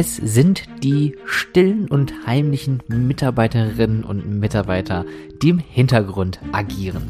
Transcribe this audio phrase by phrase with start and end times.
[0.00, 5.04] Es sind die stillen und heimlichen Mitarbeiterinnen und Mitarbeiter,
[5.42, 7.08] die im Hintergrund agieren.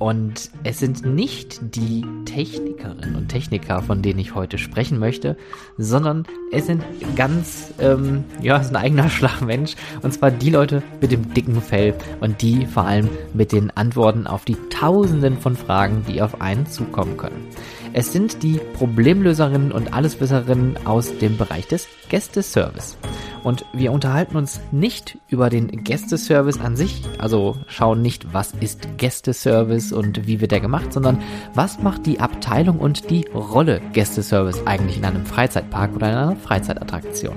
[0.00, 5.36] Und es sind nicht die Technikerinnen und Techniker, von denen ich heute sprechen möchte,
[5.78, 6.82] sondern es sind
[7.14, 9.76] ganz, ähm, ja, es ist ein eigener Schlagmensch.
[10.02, 14.26] Und zwar die Leute mit dem dicken Fell und die vor allem mit den Antworten
[14.26, 17.46] auf die Tausenden von Fragen, die auf einen zukommen können.
[17.92, 22.96] Es sind die Problemlöserinnen und Alleswisserinnen aus dem Bereich des Gästeservice.
[23.42, 28.96] Und wir unterhalten uns nicht über den Gästeservice an sich, also schauen nicht, was ist
[28.96, 31.20] Gästeservice und wie wird der gemacht, sondern
[31.54, 36.36] was macht die Abteilung und die Rolle Gästeservice eigentlich in einem Freizeitpark oder in einer
[36.36, 37.36] Freizeitattraktion.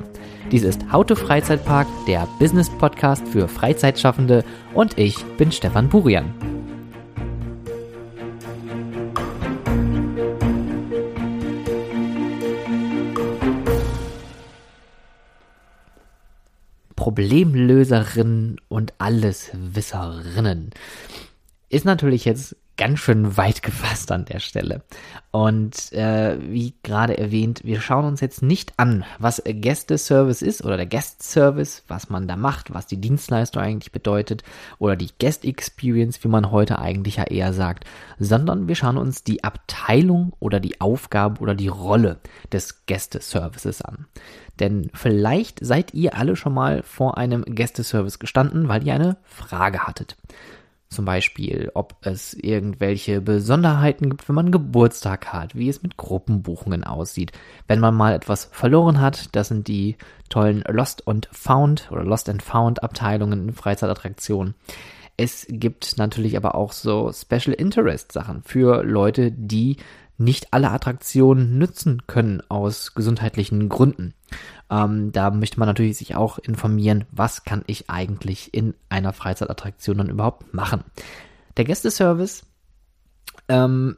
[0.51, 4.43] Dies ist How to Freizeitpark, der Business Podcast für Freizeitschaffende
[4.75, 6.62] und ich bin Stefan Burian.
[17.03, 20.69] Problemlöserinnen und Alleswisserinnen.
[21.73, 24.83] Ist natürlich jetzt ganz schön weit gefasst an der Stelle.
[25.31, 30.77] Und äh, wie gerade erwähnt, wir schauen uns jetzt nicht an, was Gästeservice ist oder
[30.77, 34.43] der Guest-Service, was man da macht, was die Dienstleistung eigentlich bedeutet
[34.77, 37.85] oder die Guest Experience, wie man heute eigentlich ja eher sagt,
[38.19, 42.19] sondern wir schauen uns die Abteilung oder die Aufgabe oder die Rolle
[42.51, 44.05] des Gästeservices an.
[44.59, 49.87] Denn vielleicht seid ihr alle schon mal vor einem Gästeservice gestanden, weil ihr eine Frage
[49.87, 50.17] hattet.
[50.93, 56.83] Zum Beispiel, ob es irgendwelche Besonderheiten gibt, wenn man Geburtstag hat, wie es mit Gruppenbuchungen
[56.83, 57.31] aussieht.
[57.67, 59.97] Wenn man mal etwas verloren hat, das sind die
[60.29, 64.53] tollen Lost and Found oder Lost and Found Abteilungen in Freizeitattraktionen.
[65.17, 69.77] Es gibt natürlich aber auch so Special Interest Sachen für Leute, die
[70.19, 74.13] nicht alle Attraktionen nützen können aus gesundheitlichen Gründen.
[74.73, 79.99] Ähm, da möchte man natürlich sich auch informieren, was kann ich eigentlich in einer Freizeitattraktion
[79.99, 80.83] dann überhaupt machen.
[81.57, 82.43] Der Gästeservice,
[83.49, 83.97] ähm,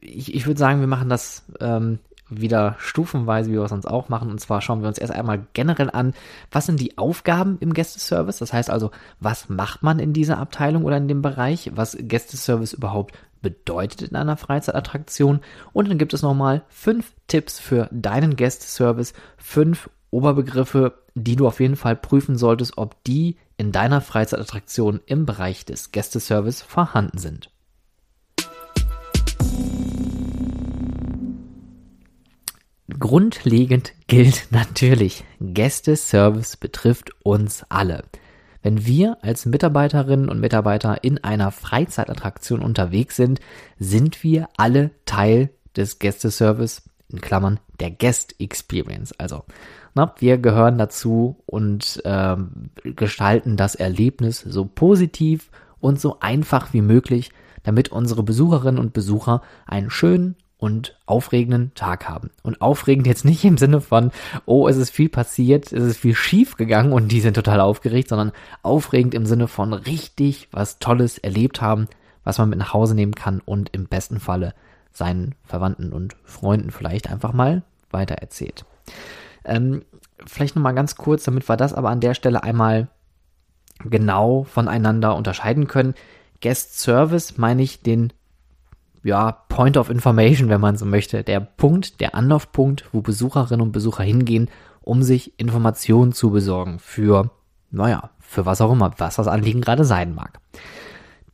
[0.00, 1.98] ich, ich würde sagen, wir machen das ähm,
[2.30, 4.30] wieder stufenweise, wie wir es sonst auch machen.
[4.30, 6.14] Und zwar schauen wir uns erst einmal generell an,
[6.52, 8.38] was sind die Aufgaben im Gästeservice?
[8.38, 11.72] Das heißt also, was macht man in dieser Abteilung oder in dem Bereich?
[11.74, 15.40] Was Gästeservice überhaupt bedeutet in einer Freizeitattraktion.
[15.72, 21.60] Und dann gibt es nochmal fünf Tipps für deinen Gästeservice, fünf Oberbegriffe, die du auf
[21.60, 27.50] jeden Fall prüfen solltest, ob die in deiner Freizeitattraktion im Bereich des Gästeservice vorhanden sind.
[32.98, 38.04] Grundlegend gilt natürlich, Gästeservice betrifft uns alle.
[38.62, 43.40] Wenn wir als Mitarbeiterinnen und Mitarbeiter in einer Freizeitattraktion unterwegs sind,
[43.78, 49.12] sind wir alle Teil des Gästeservice, in Klammern der Guest Experience.
[49.18, 49.44] Also,
[49.94, 56.80] na, wir gehören dazu und ähm, gestalten das Erlebnis so positiv und so einfach wie
[56.80, 57.30] möglich,
[57.64, 62.30] damit unsere Besucherinnen und Besucher einen schönen und aufregenden Tag haben.
[62.44, 64.12] Und aufregend jetzt nicht im Sinne von,
[64.46, 68.08] oh, es ist viel passiert, es ist viel schief gegangen und die sind total aufgeregt,
[68.08, 68.30] sondern
[68.62, 71.88] aufregend im Sinne von richtig was Tolles erlebt haben,
[72.22, 74.54] was man mit nach Hause nehmen kann und im besten Falle
[74.92, 78.64] seinen Verwandten und Freunden vielleicht einfach mal weitererzählt.
[79.44, 79.82] Ähm,
[80.24, 82.86] vielleicht nochmal ganz kurz, damit wir das aber an der Stelle einmal
[83.84, 85.94] genau voneinander unterscheiden können.
[86.40, 88.12] Guest Service meine ich den
[89.02, 91.22] ja, Point of Information, wenn man so möchte.
[91.22, 94.48] Der Punkt, der Anlaufpunkt, wo Besucherinnen und Besucher hingehen,
[94.80, 97.30] um sich Informationen zu besorgen für,
[97.70, 100.38] naja, für was auch immer, was das Anliegen gerade sein mag.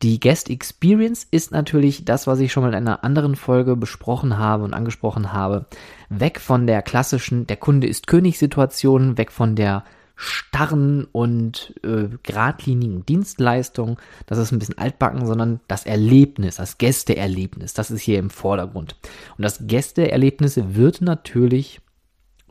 [0.03, 4.39] Die Guest Experience ist natürlich das, was ich schon mal in einer anderen Folge besprochen
[4.39, 5.67] habe und angesprochen habe.
[6.09, 9.83] Weg von der klassischen, der Kunde ist König-Situation, weg von der
[10.19, 17.73] starren und äh, geradlinigen Dienstleistung, das ist ein bisschen altbacken, sondern das Erlebnis, das Gästeerlebnis,
[17.73, 18.97] das ist hier im Vordergrund.
[19.37, 21.81] Und das Gästeerlebnis wird natürlich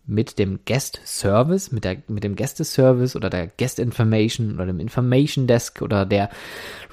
[0.10, 4.80] mit dem Guest Service, mit, der, mit dem Gästeservice oder der Guest Information oder dem
[4.80, 6.30] Information Desk oder der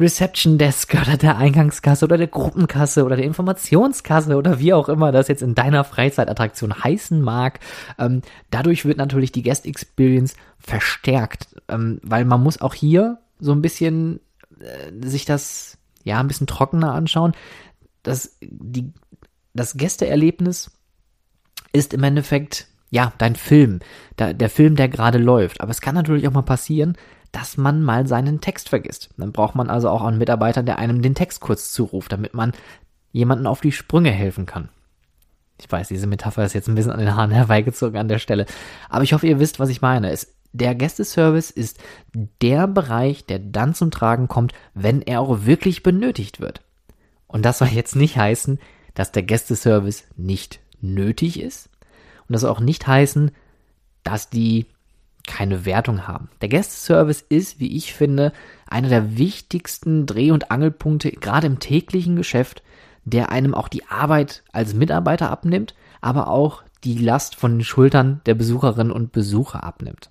[0.00, 5.12] Reception Desk oder der Eingangskasse oder der Gruppenkasse oder der Informationskasse oder wie auch immer
[5.12, 7.60] das jetzt in deiner Freizeitattraktion heißen mag.
[7.98, 13.52] Ähm, dadurch wird natürlich die Guest Experience verstärkt, ähm, weil man muss auch hier so
[13.52, 14.18] ein bisschen
[14.58, 17.32] äh, sich das ja ein bisschen trockener anschauen.
[18.02, 18.92] Das, die,
[19.54, 20.72] das Gästeerlebnis
[21.72, 23.80] ist im Endeffekt ja, dein Film,
[24.20, 25.60] der, Film, der gerade läuft.
[25.60, 26.96] Aber es kann natürlich auch mal passieren,
[27.32, 29.10] dass man mal seinen Text vergisst.
[29.16, 32.52] Dann braucht man also auch einen Mitarbeiter, der einem den Text kurz zuruft, damit man
[33.10, 34.68] jemanden auf die Sprünge helfen kann.
[35.60, 38.46] Ich weiß, diese Metapher ist jetzt ein bisschen an den Haaren herbeigezogen an der Stelle.
[38.88, 40.10] Aber ich hoffe, ihr wisst, was ich meine.
[40.12, 41.80] Es, der Gästeservice ist
[42.12, 46.60] der Bereich, der dann zum Tragen kommt, wenn er auch wirklich benötigt wird.
[47.26, 48.60] Und das soll jetzt nicht heißen,
[48.94, 51.70] dass der Gästeservice nicht nötig ist.
[52.34, 53.30] Das soll auch nicht heißen,
[54.02, 54.66] dass die
[55.24, 56.28] keine Wertung haben.
[56.40, 58.32] Der Gästeservice ist, wie ich finde,
[58.68, 62.64] einer der wichtigsten Dreh- und Angelpunkte, gerade im täglichen Geschäft,
[63.04, 68.20] der einem auch die Arbeit als Mitarbeiter abnimmt, aber auch die Last von den Schultern
[68.26, 70.10] der Besucherinnen und Besucher abnimmt.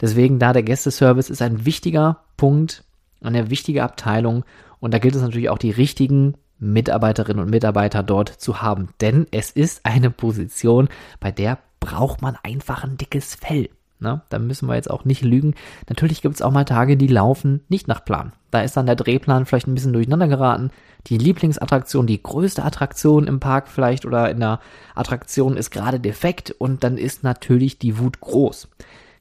[0.00, 2.82] Deswegen da der Gästeservice ist ein wichtiger Punkt,
[3.20, 4.44] eine wichtige Abteilung
[4.80, 9.26] und da gilt es natürlich auch die richtigen Mitarbeiterinnen und Mitarbeiter dort zu haben, denn
[9.32, 10.88] es ist eine Position,
[11.20, 13.68] bei der braucht man einfach ein dickes Fell.
[13.98, 14.20] Ne?
[14.28, 15.54] Da müssen wir jetzt auch nicht lügen.
[15.88, 18.32] Natürlich gibt es auch mal Tage, die laufen nicht nach Plan.
[18.50, 20.70] Da ist dann der Drehplan vielleicht ein bisschen durcheinander geraten.
[21.06, 24.60] Die Lieblingsattraktion, die größte Attraktion im Park vielleicht oder in der
[24.94, 28.68] Attraktion ist gerade defekt und dann ist natürlich die Wut groß.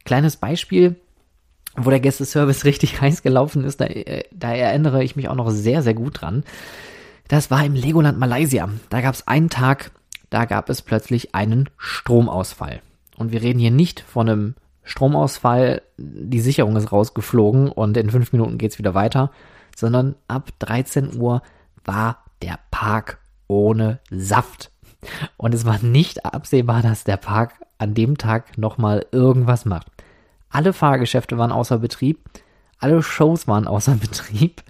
[0.04, 0.96] Kleines Beispiel,
[1.76, 5.50] wo der Gästeservice richtig heiß gelaufen ist, da, äh, da erinnere ich mich auch noch
[5.50, 6.44] sehr, sehr gut dran.
[7.32, 8.68] Das war im Legoland Malaysia.
[8.90, 9.92] Da gab es einen Tag,
[10.30, 12.82] da gab es plötzlich einen Stromausfall.
[13.16, 18.34] Und wir reden hier nicht von einem Stromausfall, die Sicherung ist rausgeflogen und in fünf
[18.34, 19.32] Minuten geht's wieder weiter,
[19.78, 21.42] sondern ab 13 Uhr
[21.86, 24.70] war der Park ohne Saft.
[25.38, 29.88] Und es war nicht absehbar, dass der Park an dem Tag nochmal irgendwas macht.
[30.50, 32.20] Alle Fahrgeschäfte waren außer Betrieb,
[32.82, 34.64] alle Shows waren außer Betrieb.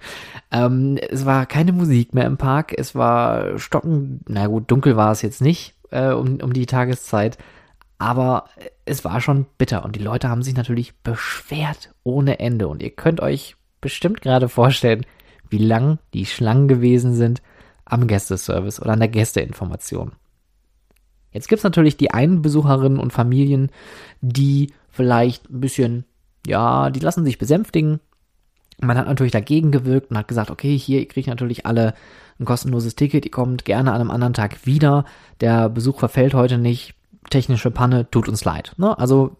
[0.50, 5.12] Ähm, es war keine Musik mehr im Park, es war stocken, na gut, dunkel war
[5.12, 7.38] es jetzt nicht äh, um, um die Tageszeit,
[7.98, 8.46] aber
[8.84, 12.68] es war schon bitter und die Leute haben sich natürlich beschwert ohne Ende.
[12.68, 15.06] Und ihr könnt euch bestimmt gerade vorstellen,
[15.48, 17.42] wie lang die Schlangen gewesen sind
[17.84, 20.12] am Gästeservice oder an der Gästeinformation.
[21.30, 23.70] Jetzt gibt's natürlich die einen Besucherinnen und Familien,
[24.20, 26.04] die vielleicht ein bisschen,
[26.46, 28.00] ja, die lassen sich besänftigen.
[28.80, 31.94] Man hat natürlich dagegen gewirkt und hat gesagt, okay, hier kriege ich natürlich alle
[32.40, 35.04] ein kostenloses Ticket, ihr kommt gerne an einem anderen Tag wieder.
[35.40, 36.94] Der Besuch verfällt heute nicht,
[37.30, 38.72] technische Panne, tut uns leid.
[38.76, 38.98] Ne?
[38.98, 39.36] Also,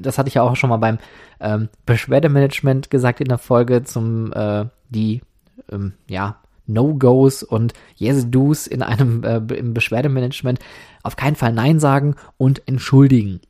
[0.00, 0.98] das hatte ich ja auch schon mal beim
[1.40, 5.22] ähm, Beschwerdemanagement gesagt in der Folge zum äh, die
[5.70, 10.60] ähm, ja No-Gos und Yes-Dos in einem äh, im Beschwerdemanagement
[11.02, 13.40] auf keinen Fall Nein sagen und entschuldigen.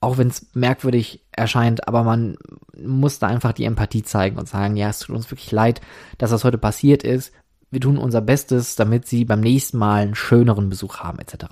[0.00, 2.36] Auch wenn es merkwürdig erscheint, aber man
[2.82, 5.80] muss da einfach die Empathie zeigen und sagen, ja, es tut uns wirklich leid,
[6.16, 7.32] dass das heute passiert ist.
[7.70, 11.46] Wir tun unser Bestes, damit sie beim nächsten Mal einen schöneren Besuch haben, etc.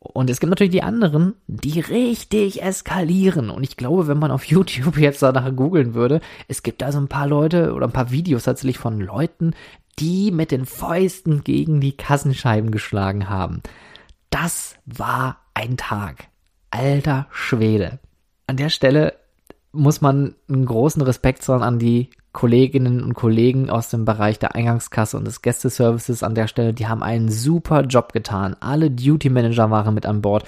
[0.00, 3.50] Und es gibt natürlich die anderen, die richtig eskalieren.
[3.50, 6.98] Und ich glaube, wenn man auf YouTube jetzt danach googeln würde, es gibt da so
[6.98, 9.54] ein paar Leute oder ein paar Videos tatsächlich von Leuten,
[9.98, 13.62] die mit den Fäusten gegen die Kassenscheiben geschlagen haben.
[14.30, 16.28] Das war ein Tag.
[16.70, 17.98] Alter Schwede.
[18.46, 19.14] An der Stelle
[19.72, 24.54] muss man einen großen Respekt zollen an die Kolleginnen und Kollegen aus dem Bereich der
[24.54, 28.54] Eingangskasse und des Gästeservices an der Stelle, die haben einen super Job getan.
[28.60, 30.44] Alle Duty Manager waren mit an Bord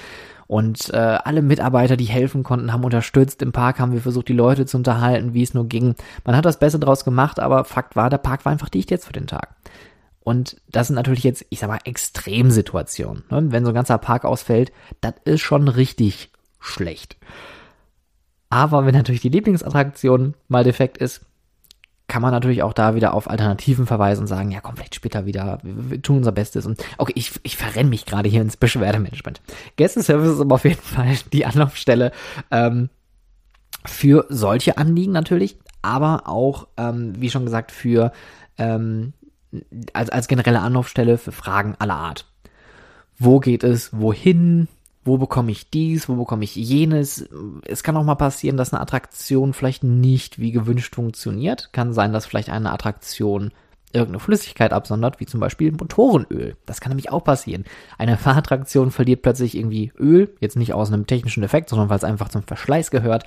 [0.47, 3.41] und äh, alle Mitarbeiter, die helfen konnten, haben unterstützt.
[3.41, 5.95] Im Park haben wir versucht, die Leute zu unterhalten, wie es nur ging.
[6.25, 9.07] Man hat das Beste draus gemacht, aber Fakt war, der Park war einfach dicht jetzt
[9.07, 9.49] für den Tag.
[10.23, 13.25] Und das sind natürlich jetzt, ich sag mal, Extremsituationen.
[13.31, 13.47] Ne?
[13.51, 14.71] Wenn so ein ganzer Park ausfällt,
[15.01, 16.31] das ist schon richtig
[16.61, 17.17] schlecht.
[18.51, 21.23] Aber wenn natürlich die Lieblingsattraktion mal defekt ist,
[22.11, 25.27] kann man natürlich auch da wieder auf Alternativen verweisen und sagen, ja komm, vielleicht später
[25.27, 26.67] wieder, wir, tun unser Bestes.
[26.67, 29.41] Und okay, ich, ich verrenne mich gerade hier ins Beschwerdemanagement.
[29.77, 32.11] Gästeservice ist aber auf jeden Fall die Anlaufstelle
[32.51, 32.91] ähm,
[33.87, 38.11] für solche Anliegen natürlich, aber auch, ähm, wie schon gesagt, für
[38.59, 39.15] ähm,
[39.93, 42.27] als, als generelle Anlaufstelle für Fragen aller Art.
[43.19, 44.69] Wo geht es, wohin,
[45.05, 47.29] wo bekomme ich dies, wo bekomme ich jenes.
[47.65, 51.73] Es kann auch mal passieren, dass eine Attraktion vielleicht nicht wie gewünscht funktioniert.
[51.73, 53.53] Kann sein, dass vielleicht eine Attraktion
[53.93, 56.57] irgendeine Flüssigkeit absondert, wie zum Beispiel Motorenöl.
[56.65, 57.65] Das kann nämlich auch passieren.
[57.99, 62.05] Eine Fahrattraktion verliert plötzlich irgendwie Öl, jetzt nicht aus einem technischen Defekt, sondern weil es
[62.05, 63.25] einfach zum Verschleiß gehört.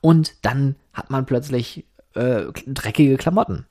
[0.00, 3.66] Und dann hat man plötzlich äh, dreckige Klamotten.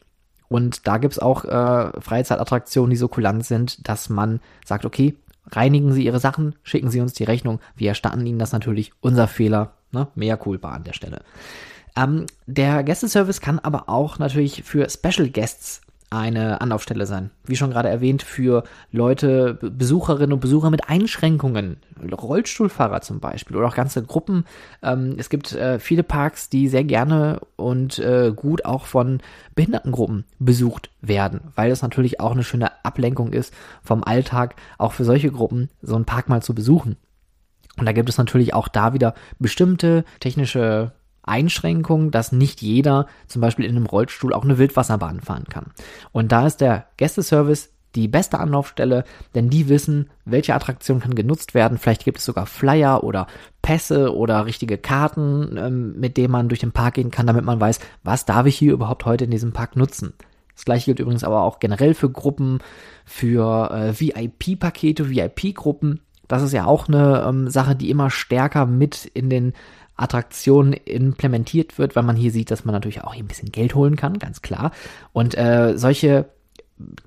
[0.48, 5.16] Und da gibt's auch äh, Freizeitattraktionen, die so kulant sind, dass man sagt, okay,
[5.52, 7.60] reinigen Sie Ihre Sachen, schicken Sie uns die Rechnung.
[7.76, 8.92] Wir erstatten Ihnen das natürlich.
[9.02, 9.74] Unser Fehler.
[9.92, 10.08] Ne?
[10.16, 11.22] Mehr Culpa an der Stelle.
[11.96, 15.82] Ähm, der Gästeservice kann aber auch natürlich für Special Guests
[16.16, 17.32] eine Anlaufstelle sein.
[17.46, 21.78] Wie schon gerade erwähnt, für Leute, Besucherinnen und Besucher mit Einschränkungen,
[22.12, 24.46] Rollstuhlfahrer zum Beispiel oder auch ganze Gruppen.
[24.82, 29.22] Ähm, es gibt äh, viele Parks, die sehr gerne und äh, gut auch von
[29.56, 33.54] Behindertengruppen besucht werden, weil es natürlich auch eine schöne Ablenkung ist
[33.84, 36.98] vom Alltag, auch für solche Gruppen so einen Park mal zu besuchen.
[37.78, 40.94] Und da gibt es natürlich auch da wieder bestimmte technische
[41.28, 45.72] Einschränkung, dass nicht jeder zum Beispiel in einem Rollstuhl auch eine Wildwasserbahn fahren kann.
[46.12, 51.54] Und da ist der Gästeservice die beste Anlaufstelle, denn die wissen, welche Attraktion kann genutzt
[51.54, 51.78] werden.
[51.78, 53.28] Vielleicht gibt es sogar Flyer oder
[53.62, 57.60] Pässe oder richtige Karten, ähm, mit denen man durch den Park gehen kann, damit man
[57.60, 60.14] weiß, was darf ich hier überhaupt heute in diesem Park nutzen.
[60.56, 62.60] Das gleiche gilt übrigens aber auch generell für Gruppen,
[63.06, 66.02] für äh, VIP-Pakete, VIP-Gruppen.
[66.28, 69.54] Das ist ja auch eine ähm, Sache, die immer stärker mit in den
[69.98, 73.76] Attraktion implementiert wird, weil man hier sieht, dass man natürlich auch hier ein bisschen Geld
[73.76, 74.72] holen kann, ganz klar.
[75.14, 76.30] Und äh, solche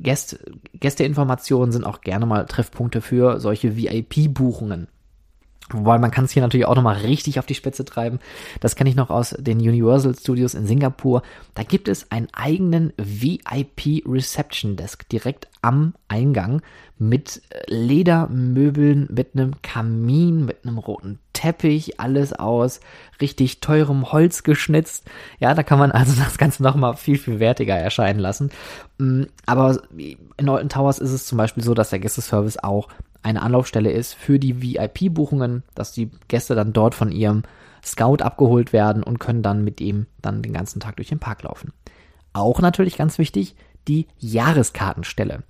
[0.00, 0.38] Gäste,
[0.74, 4.88] Gästeinformationen sind auch gerne mal Treffpunkte für solche VIP-Buchungen.
[5.70, 8.20] Wobei man kann es hier natürlich auch nochmal richtig auf die Spitze treiben.
[8.60, 11.22] Das kenne ich noch aus den Universal Studios in Singapur.
[11.54, 16.62] Da gibt es einen eigenen VIP Reception Desk direkt am Eingang
[16.98, 22.80] mit Ledermöbeln, mit einem Kamin, mit einem roten Teppich, alles aus
[23.20, 25.04] richtig teurem Holz geschnitzt.
[25.38, 28.50] Ja, da kann man also das Ganze nochmal viel, viel wertiger erscheinen lassen.
[28.98, 29.82] Mm, aber
[30.36, 32.88] in Alton Towers ist es zum Beispiel so, dass der Gästeservice auch
[33.22, 37.42] eine Anlaufstelle ist für die VIP-Buchungen, dass die Gäste dann dort von ihrem
[37.84, 41.42] Scout abgeholt werden und können dann mit ihm dann den ganzen Tag durch den Park
[41.42, 41.72] laufen.
[42.32, 43.56] Auch natürlich ganz wichtig,
[43.86, 45.42] die Jahreskartenstelle.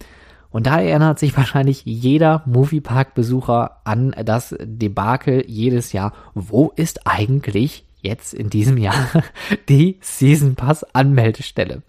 [0.50, 6.12] Und da erinnert sich wahrscheinlich jeder Moviepark-Besucher an das Debakel jedes Jahr.
[6.34, 9.08] Wo ist eigentlich jetzt in diesem Jahr
[9.68, 11.82] die Season Pass Anmeldestelle?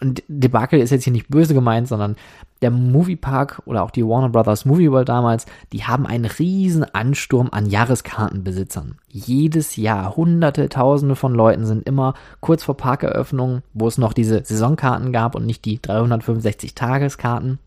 [0.00, 2.16] Und Debakel ist jetzt hier nicht böse gemeint, sondern
[2.62, 7.48] der Moviepark oder auch die Warner Brothers Movie World damals, die haben einen riesen Ansturm
[7.52, 8.96] an Jahreskartenbesitzern.
[9.08, 14.42] Jedes Jahr hunderte, tausende von Leuten sind immer kurz vor Parkeröffnung, wo es noch diese
[14.44, 17.58] Saisonkarten gab und nicht die 365 Tageskarten.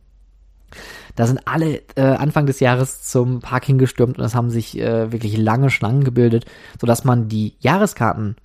[1.15, 5.11] Da sind alle äh, Anfang des Jahres zum Parking gestürmt und es haben sich äh,
[5.11, 6.45] wirklich lange Schlangen gebildet,
[6.81, 8.35] sodass man die Jahreskarten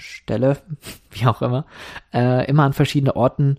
[0.00, 0.56] Ausstellungsstelle,
[1.10, 1.66] wie auch immer,
[2.12, 3.58] äh, immer an verschiedene Orten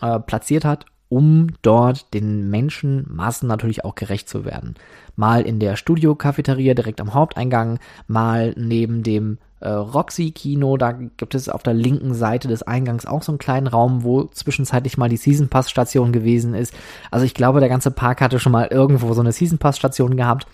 [0.00, 4.74] äh, platziert hat, um dort den Menschenmassen natürlich auch gerecht zu werden.
[5.16, 11.48] Mal in der Studio-Cafeteria direkt am Haupteingang, mal neben dem äh, Roxy-Kino, da gibt es
[11.48, 15.16] auf der linken Seite des Eingangs auch so einen kleinen Raum, wo zwischenzeitlich mal die
[15.16, 16.74] Season Pass-Station gewesen ist.
[17.10, 20.46] Also ich glaube, der ganze Park hatte schon mal irgendwo so eine Season Pass-Station gehabt.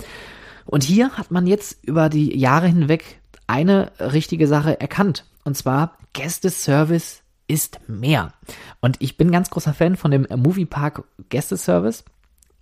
[0.64, 5.24] Und hier hat man jetzt über die Jahre hinweg eine richtige Sache erkannt.
[5.44, 8.32] Und zwar Gästeservice ist mehr.
[8.80, 12.04] Und ich bin ganz großer Fan von dem Moviepark Gästeservice.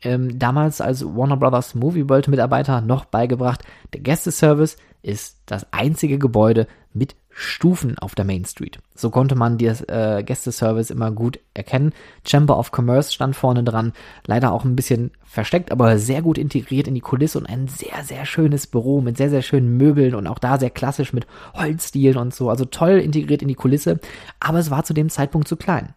[0.03, 6.19] Ähm, damals als Warner Brothers Movie World Mitarbeiter noch beigebracht, der Gästeservice ist das einzige
[6.19, 8.79] Gebäude mit Stufen auf der Main Street.
[8.95, 11.93] So konnte man das äh, Gästeservice immer gut erkennen.
[12.27, 13.93] Chamber of Commerce stand vorne dran,
[14.27, 18.05] leider auch ein bisschen versteckt, aber sehr gut integriert in die Kulisse und ein sehr,
[18.05, 22.19] sehr schönes Büro mit sehr, sehr schönen Möbeln und auch da sehr klassisch mit Holzstilen
[22.19, 22.51] und so.
[22.51, 23.99] Also toll integriert in die Kulisse,
[24.39, 25.95] aber es war zu dem Zeitpunkt zu klein.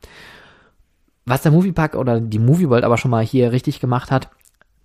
[1.25, 4.29] Was der Moviepark oder die Movie World aber schon mal hier richtig gemacht hat,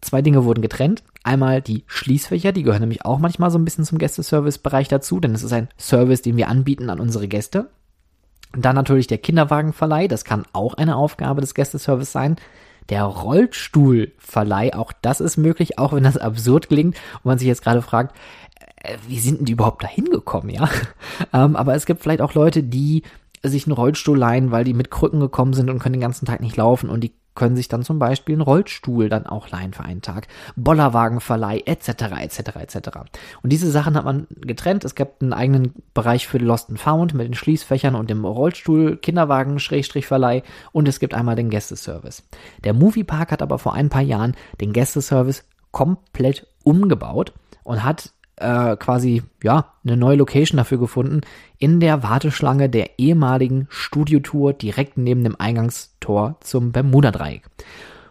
[0.01, 1.03] zwei Dinge wurden getrennt.
[1.23, 5.35] Einmal die Schließfächer, die gehören nämlich auch manchmal so ein bisschen zum Gästeservice-Bereich dazu, denn
[5.35, 7.69] es ist ein Service, den wir anbieten an unsere Gäste.
[8.53, 12.37] Dann natürlich der Kinderwagenverleih, das kann auch eine Aufgabe des Gästeservice sein.
[12.89, 17.63] Der Rollstuhlverleih, auch das ist möglich, auch wenn das absurd klingt und man sich jetzt
[17.63, 18.17] gerade fragt,
[18.77, 20.69] äh, wie sind denn die überhaupt da hingekommen, ja?
[21.33, 23.03] ähm, aber es gibt vielleicht auch Leute, die
[23.43, 26.41] sich einen Rollstuhl leihen, weil die mit Krücken gekommen sind und können den ganzen Tag
[26.41, 29.85] nicht laufen und die können sich dann zum Beispiel einen Rollstuhl dann auch leihen für
[29.85, 31.89] einen Tag, Bollerwagenverleih etc.
[32.21, 32.39] etc.
[32.57, 32.89] etc.
[33.43, 34.85] Und diese Sachen hat man getrennt.
[34.85, 38.97] Es gibt einen eigenen Bereich für Lost and Found mit den Schließfächern und dem Rollstuhl,
[38.97, 40.43] Kinderwagen Verleih
[40.73, 42.25] und es gibt einmal den Gästeservice.
[42.65, 47.33] Der Moviepark hat aber vor ein paar Jahren den Gästeservice komplett umgebaut
[47.63, 51.21] und hat äh, quasi ja eine neue Location dafür gefunden
[51.59, 57.43] in der Warteschlange der ehemaligen Studiotour direkt neben dem Eingangstor zum Bermuda-Dreieck.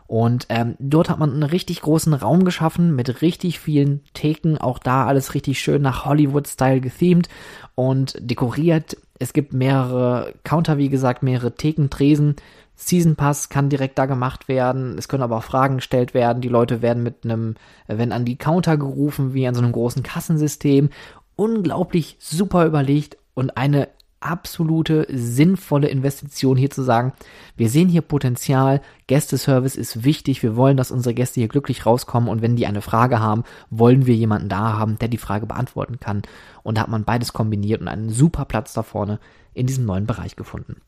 [0.10, 4.58] Und ähm, dort hat man einen richtig großen Raum geschaffen mit richtig vielen Theken.
[4.58, 7.30] Auch da alles richtig schön nach Hollywood-Style gethemed
[7.76, 8.98] und dekoriert.
[9.20, 12.38] Es gibt mehrere Counter, wie gesagt, mehrere Theken, Tresen
[12.82, 14.98] Season Pass kann direkt da gemacht werden.
[14.98, 16.42] Es können aber auch Fragen gestellt werden.
[16.42, 17.56] Die Leute werden mit einem,
[17.88, 20.90] wenn an die Counter gerufen, wie an so einem großen Kassensystem.
[21.36, 23.90] Unglaublich super überlegt und eine
[24.22, 27.12] absolute sinnvolle Investition hier zu sagen,
[27.58, 32.30] wir sehen hier Potenzial, Gästeservice ist wichtig, wir wollen, dass unsere Gäste hier glücklich rauskommen
[32.30, 36.00] und wenn die eine Frage haben, wollen wir jemanden da haben, der die Frage beantworten
[36.00, 36.22] kann.
[36.64, 39.20] Und da hat man beides kombiniert und einen super Platz da vorne
[39.54, 40.82] in diesem neuen Bereich gefunden.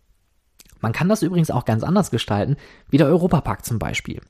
[0.82, 2.58] Man kann das übrigens auch ganz anders gestalten,
[2.90, 4.22] wie der Europapark zum Beispiel.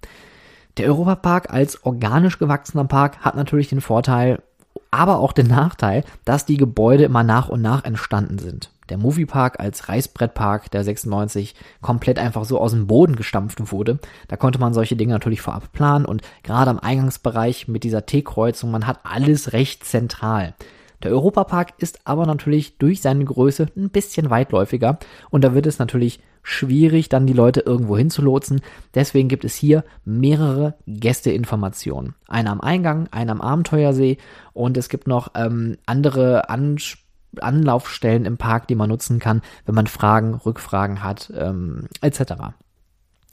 [0.77, 4.41] Der Europapark als organisch gewachsener Park hat natürlich den Vorteil,
[4.89, 8.71] aber auch den Nachteil, dass die Gebäude immer nach und nach entstanden sind.
[8.89, 13.99] Der Moviepark als Reißbrettpark der 96 komplett einfach so aus dem Boden gestampft wurde.
[14.27, 18.69] Da konnte man solche Dinge natürlich vorab planen und gerade am Eingangsbereich mit dieser T-Kreuzung,
[18.69, 20.55] man hat alles recht zentral.
[21.03, 25.79] Der Europapark ist aber natürlich durch seine Größe ein bisschen weitläufiger und da wird es
[25.79, 28.61] natürlich schwierig, dann die Leute irgendwo hinzulotsen.
[28.95, 32.15] Deswegen gibt es hier mehrere Gästeinformationen.
[32.27, 34.17] Eine am Eingang, eine am Abenteuersee
[34.53, 36.99] und es gibt noch ähm, andere Ansp
[37.39, 42.33] Anlaufstellen im Park, die man nutzen kann, wenn man Fragen, Rückfragen hat, ähm, etc.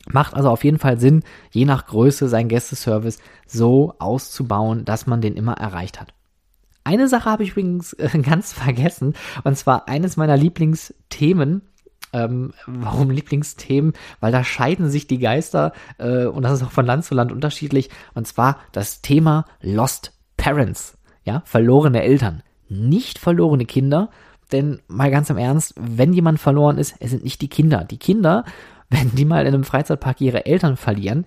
[0.08, 5.20] Macht also auf jeden Fall Sinn, je nach Größe sein Gästeservice so auszubauen, dass man
[5.20, 6.14] den immer erreicht hat.
[6.88, 9.12] Eine Sache habe ich übrigens äh, ganz vergessen,
[9.44, 11.60] und zwar eines meiner Lieblingsthemen
[12.14, 13.92] ähm, warum Lieblingsthemen?
[14.20, 17.30] Weil da scheiden sich die Geister äh, und das ist auch von Land zu Land
[17.30, 17.90] unterschiedlich.
[18.14, 24.08] Und zwar das Thema Lost Parents, ja, verlorene Eltern, nicht verlorene Kinder.
[24.52, 27.84] Denn mal ganz im Ernst, wenn jemand verloren ist, es sind nicht die Kinder.
[27.84, 28.46] Die Kinder,
[28.88, 31.26] wenn die mal in einem Freizeitpark ihre Eltern verlieren,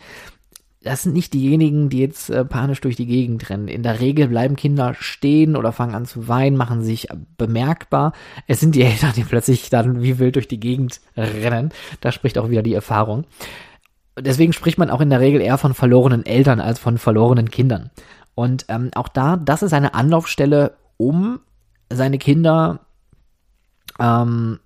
[0.83, 3.67] das sind nicht diejenigen, die jetzt äh, panisch durch die Gegend rennen.
[3.67, 7.07] In der Regel bleiben Kinder stehen oder fangen an zu weinen, machen sich
[7.37, 8.13] bemerkbar.
[8.47, 11.69] Es sind die Eltern, die plötzlich dann wie wild durch die Gegend rennen.
[12.01, 13.25] Da spricht auch wieder die Erfahrung.
[14.19, 17.91] Deswegen spricht man auch in der Regel eher von verlorenen Eltern als von verlorenen Kindern.
[18.33, 21.39] Und ähm, auch da, das ist eine Anlaufstelle, um
[21.89, 22.79] seine Kinder
[23.99, 24.59] ähm,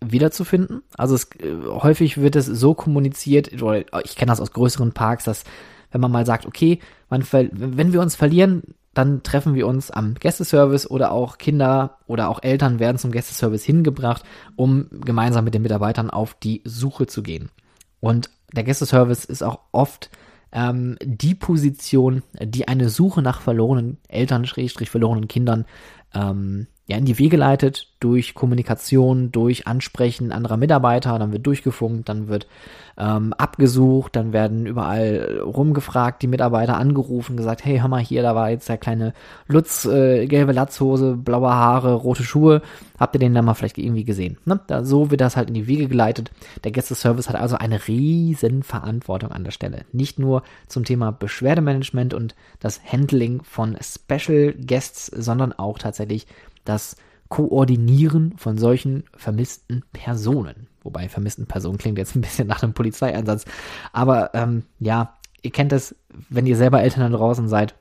[0.00, 0.82] wiederzufinden.
[0.96, 5.24] Also es, äh, häufig wird es so kommuniziert, oder ich kenne das aus größeren Parks,
[5.24, 5.44] dass
[5.90, 8.62] wenn man mal sagt, okay, man, wenn wir uns verlieren,
[8.94, 13.64] dann treffen wir uns am Gästeservice oder auch Kinder oder auch Eltern werden zum Gästeservice
[13.64, 14.24] hingebracht,
[14.56, 17.50] um gemeinsam mit den Mitarbeitern auf die Suche zu gehen.
[18.00, 20.10] Und der Gästeservice ist auch oft
[20.52, 25.64] ähm, die Position, die eine Suche nach verlorenen Eltern, verlorenen Kindern
[26.14, 32.08] ähm, ja, in die Wege leitet durch Kommunikation, durch Ansprechen anderer Mitarbeiter, dann wird durchgefunkt,
[32.08, 32.46] dann wird
[32.96, 38.34] ähm, abgesucht, dann werden überall rumgefragt, die Mitarbeiter angerufen, gesagt, hey, hör mal hier, da
[38.34, 39.12] war jetzt der kleine
[39.48, 42.62] Lutz, äh, gelbe Latzhose, blaue Haare, rote Schuhe,
[42.98, 44.38] habt ihr den da mal vielleicht irgendwie gesehen?
[44.46, 44.58] Ne?
[44.66, 46.30] Da, so wird das halt in die Wege geleitet.
[46.64, 49.84] Der Gästeservice hat also eine riesen Verantwortung an der Stelle.
[49.92, 56.26] Nicht nur zum Thema Beschwerdemanagement und das Handling von Special Guests, sondern auch tatsächlich
[56.64, 56.96] das
[57.28, 60.68] Koordinieren von solchen vermissten Personen.
[60.82, 63.44] Wobei vermissten Personen klingt jetzt ein bisschen nach einem Polizeieinsatz.
[63.92, 65.94] Aber ähm, ja, ihr kennt es,
[66.30, 67.74] wenn ihr selber Eltern da draußen seid.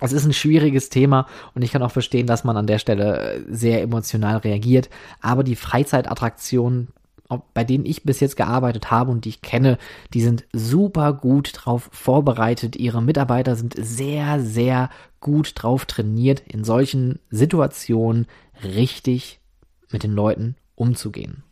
[0.00, 3.34] Es ist ein schwieriges Thema und ich kann auch verstehen, dass man an der Stelle
[3.34, 4.88] äh, sehr emotional reagiert.
[5.20, 6.88] Aber die Freizeitattraktionen,
[7.52, 9.76] bei denen ich bis jetzt gearbeitet habe und die ich kenne,
[10.14, 12.76] die sind super gut drauf vorbereitet.
[12.76, 14.88] Ihre Mitarbeiter sind sehr, sehr
[15.20, 18.26] gut drauf trainiert, in solchen Situationen
[18.62, 19.40] richtig
[19.90, 21.42] mit den Leuten umzugehen.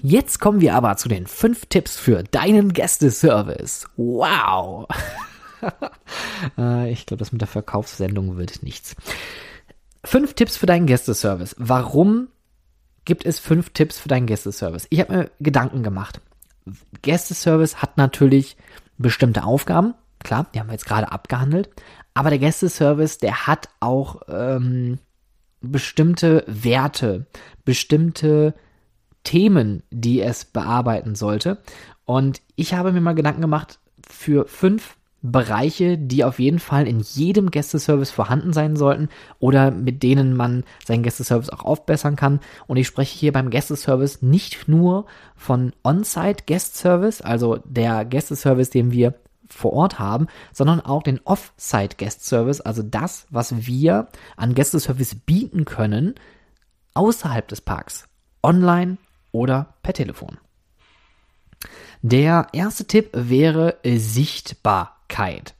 [0.00, 3.86] Jetzt kommen wir aber zu den fünf Tipps für deinen Gästeservice.
[3.96, 4.86] Wow!
[6.56, 8.94] Äh, ich glaube, das mit der Verkaufssendung wird nichts.
[10.04, 11.56] Fünf Tipps für deinen Gästeservice.
[11.58, 12.28] Warum
[13.04, 14.86] gibt es fünf Tipps für deinen Gästeservice?
[14.90, 16.20] Ich habe mir Gedanken gemacht.
[17.02, 18.56] Gästeservice hat natürlich
[18.98, 19.94] bestimmte Aufgaben.
[20.22, 21.70] Klar, die haben wir jetzt gerade abgehandelt.
[22.14, 24.98] Aber der Gästeservice, der hat auch ähm,
[25.60, 27.26] bestimmte Werte,
[27.64, 28.54] bestimmte
[29.24, 31.62] Themen, die es bearbeiten sollte.
[32.04, 37.00] Und ich habe mir mal Gedanken gemacht für fünf Bereiche, die auf jeden Fall in
[37.00, 39.08] jedem Gästeservice vorhanden sein sollten
[39.40, 42.38] oder mit denen man seinen Gästeservice auch aufbessern kann.
[42.68, 48.92] Und ich spreche hier beim Gästeservice nicht nur von On-Site Guest also der Gästeservice, den
[48.92, 49.14] wir
[49.48, 55.64] vor Ort haben, sondern auch den Off-Site Guest also das, was wir an Gästeservice bieten
[55.64, 56.14] können
[56.94, 58.06] außerhalb des Parks,
[58.42, 58.98] online
[59.32, 60.38] oder per Telefon.
[62.02, 65.54] Der erste Tipp wäre sichtbar Sichtbarkeit.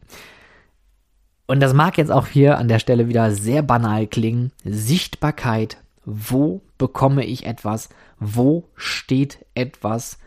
[1.47, 4.53] Und das mag jetzt auch hier an der Stelle wieder sehr banal klingen.
[4.65, 5.79] Sichtbarkeit.
[6.05, 7.89] Wo bekomme ich etwas?
[8.19, 10.19] Wo steht etwas?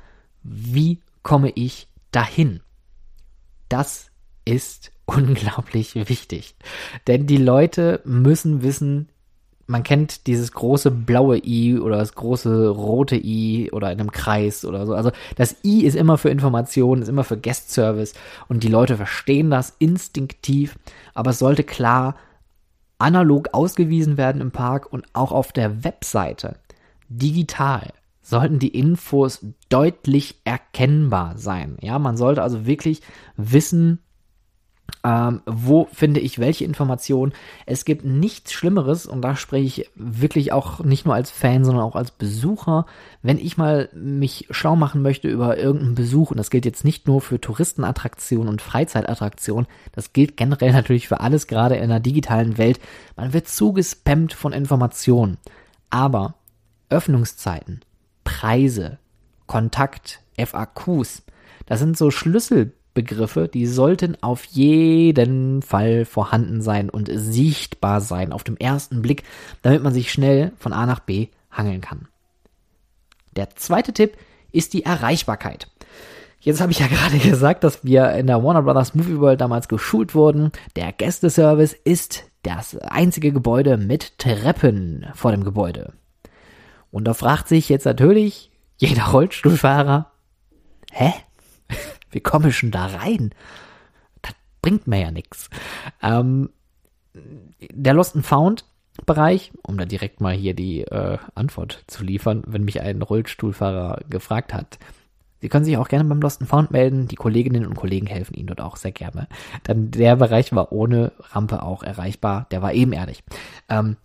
[0.44, 2.62] Wie komme ich dahin?
[3.70, 4.10] Das
[4.46, 6.56] ist unglaublich wichtig.
[7.08, 9.10] Denn die Leute müssen wissen,
[9.72, 14.66] man kennt dieses große blaue I oder das große rote I oder in einem Kreis
[14.66, 14.94] oder so.
[14.94, 18.14] Also das I ist immer für Informationen, ist immer für Guest Service
[18.50, 20.78] und die Leute verstehen das instinktiv,
[21.14, 22.16] aber es sollte klar
[23.00, 26.58] analog ausgewiesen werden im Park und auch auf der Webseite
[27.08, 31.78] digital sollten die Infos deutlich erkennbar sein.
[31.82, 33.02] Ja, man sollte also wirklich
[33.36, 34.00] wissen,
[35.04, 37.34] ähm, wo finde ich welche Informationen?
[37.66, 41.84] Es gibt nichts Schlimmeres, und da spreche ich wirklich auch nicht nur als Fan, sondern
[41.84, 42.86] auch als Besucher,
[43.22, 47.08] wenn ich mal mich schlau machen möchte über irgendeinen Besuch, und das gilt jetzt nicht
[47.08, 52.58] nur für Touristenattraktionen und Freizeitattraktionen, das gilt generell natürlich für alles, gerade in einer digitalen
[52.58, 52.80] Welt.
[53.16, 55.38] Man wird zugespammt von Informationen.
[55.90, 56.36] Aber
[56.90, 57.82] Öffnungszeiten,
[58.24, 59.00] Preise,
[59.48, 61.24] Kontakt, FAQs,
[61.66, 68.34] das sind so Schlüssel Begriffe, die sollten auf jeden Fall vorhanden sein und sichtbar sein
[68.34, 69.24] auf dem ersten Blick,
[69.62, 72.08] damit man sich schnell von A nach B hangeln kann.
[73.36, 74.18] Der zweite Tipp
[74.52, 75.68] ist die Erreichbarkeit.
[76.42, 79.68] Jetzt habe ich ja gerade gesagt, dass wir in der Warner Brothers Movie World damals
[79.68, 80.52] geschult wurden.
[80.76, 85.94] Der Gästeservice ist das einzige Gebäude mit Treppen vor dem Gebäude.
[86.90, 90.12] Und da fragt sich jetzt natürlich jeder Rollstuhlfahrer,
[90.92, 91.14] hä?
[92.12, 93.34] Wie komme ich denn da rein?
[94.22, 95.50] Das bringt mir ja nichts.
[96.02, 96.50] Ähm,
[97.14, 98.66] der Lost and Found
[99.06, 104.02] Bereich, um da direkt mal hier die äh, Antwort zu liefern, wenn mich ein Rollstuhlfahrer
[104.10, 104.78] gefragt hat.
[105.40, 107.08] Sie können sich auch gerne beim Lost and Found melden.
[107.08, 109.28] Die Kolleginnen und Kollegen helfen Ihnen dort auch sehr gerne.
[109.64, 112.46] Dann der Bereich war ohne Rampe auch erreichbar.
[112.52, 113.24] Der war ebenerdig.
[113.70, 113.98] Ähm,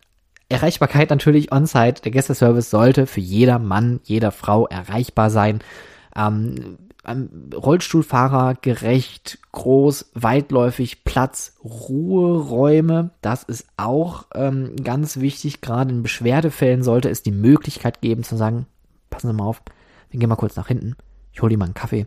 [0.48, 2.02] Erreichbarkeit natürlich on-site.
[2.02, 5.60] Der Gästeservice sollte für jeder Mann, jeder Frau erreichbar sein.
[6.16, 13.10] Ähm, Rollstuhlfahrer gerecht, groß, weitläufig, Platz, Ruheräume.
[13.20, 15.60] Das ist auch ähm, ganz wichtig.
[15.60, 18.66] Gerade in Beschwerdefällen sollte es die Möglichkeit geben zu sagen,
[19.10, 19.62] passen Sie mal auf,
[20.10, 20.96] wir gehen mal kurz nach hinten,
[21.32, 22.06] ich hole dir mal einen Kaffee,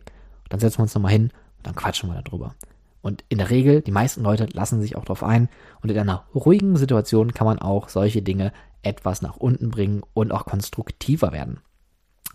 [0.50, 2.54] dann setzen wir uns nochmal hin und dann quatschen wir darüber.
[3.02, 5.48] Und in der Regel, die meisten Leute lassen sich auch darauf ein.
[5.82, 10.32] Und in einer ruhigen Situation kann man auch solche Dinge etwas nach unten bringen und
[10.32, 11.60] auch konstruktiver werden.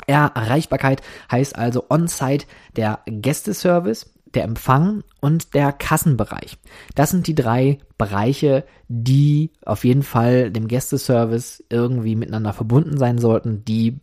[0.07, 6.59] Erreichbarkeit heißt also on-site der Gästeservice, der Empfang und der Kassenbereich.
[6.95, 13.19] Das sind die drei Bereiche, die auf jeden Fall dem Gästeservice irgendwie miteinander verbunden sein
[13.19, 14.01] sollten, die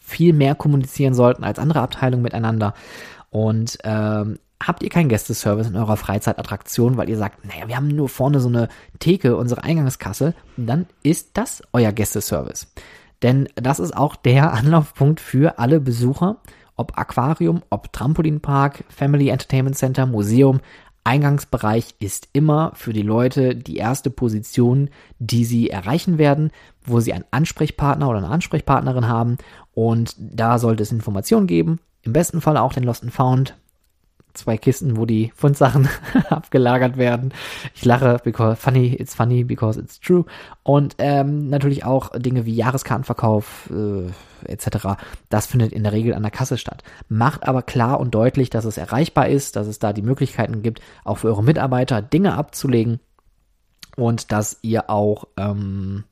[0.00, 2.74] viel mehr kommunizieren sollten als andere Abteilungen miteinander.
[3.30, 7.88] Und ähm, habt ihr keinen Gästeservice in eurer Freizeitattraktion, weil ihr sagt, naja, wir haben
[7.88, 8.68] nur vorne so eine
[8.98, 12.66] Theke, unsere Eingangskasse, dann ist das euer Gästeservice.
[13.22, 16.38] Denn das ist auch der Anlaufpunkt für alle Besucher,
[16.76, 20.60] ob Aquarium, ob Trampolinpark, Family Entertainment Center, Museum.
[21.04, 26.50] Eingangsbereich ist immer für die Leute die erste Position, die sie erreichen werden,
[26.84, 29.36] wo sie einen Ansprechpartner oder eine Ansprechpartnerin haben.
[29.74, 31.80] Und da sollte es Informationen geben.
[32.02, 33.56] Im besten Fall auch den Lost and Found
[34.34, 35.88] zwei Kisten, wo die Fundsachen
[36.30, 37.32] abgelagert werden.
[37.74, 40.24] Ich lache, because funny, it's funny because it's true.
[40.62, 44.98] Und ähm, natürlich auch Dinge wie Jahreskartenverkauf äh, etc.
[45.28, 46.82] Das findet in der Regel an der Kasse statt.
[47.08, 50.80] Macht aber klar und deutlich, dass es erreichbar ist, dass es da die Möglichkeiten gibt,
[51.04, 53.00] auch für eure Mitarbeiter Dinge abzulegen
[53.96, 56.04] und dass ihr auch ähm,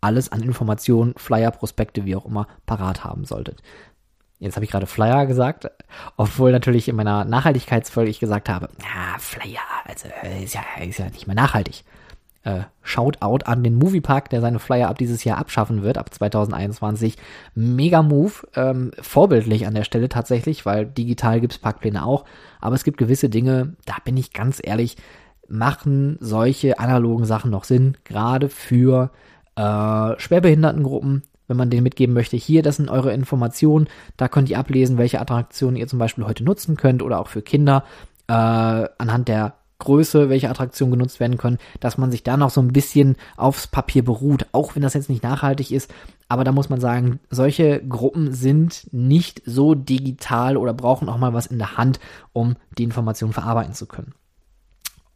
[0.00, 3.62] alles an Informationen, Flyer, Prospekte, wie auch immer, parat haben solltet.
[4.38, 5.70] Jetzt habe ich gerade Flyer gesagt,
[6.16, 10.98] obwohl natürlich in meiner Nachhaltigkeitsfolge ich gesagt habe, ja, Flyer, also äh, ist ja, ist
[10.98, 11.84] ja nicht mehr nachhaltig.
[12.46, 17.16] Äh, Shoutout an den Moviepark, der seine Flyer ab dieses Jahr abschaffen wird, ab 2021.
[17.54, 22.24] Mega Move, ähm, vorbildlich an der Stelle tatsächlich, weil digital gibt's Parkpläne auch.
[22.60, 24.96] Aber es gibt gewisse Dinge, da bin ich ganz ehrlich,
[25.48, 29.10] machen solche analogen Sachen noch Sinn, gerade für
[29.56, 34.58] äh, Schwerbehindertengruppen, wenn man den mitgeben möchte, hier, das sind eure Informationen, da könnt ihr
[34.58, 37.84] ablesen, welche Attraktionen ihr zum Beispiel heute nutzen könnt oder auch für Kinder
[38.28, 42.60] äh, anhand der Größe, welche Attraktionen genutzt werden können, dass man sich da noch so
[42.62, 45.92] ein bisschen aufs Papier beruht, auch wenn das jetzt nicht nachhaltig ist.
[46.28, 51.34] Aber da muss man sagen, solche Gruppen sind nicht so digital oder brauchen auch mal
[51.34, 52.00] was in der Hand,
[52.32, 54.14] um die Informationen verarbeiten zu können.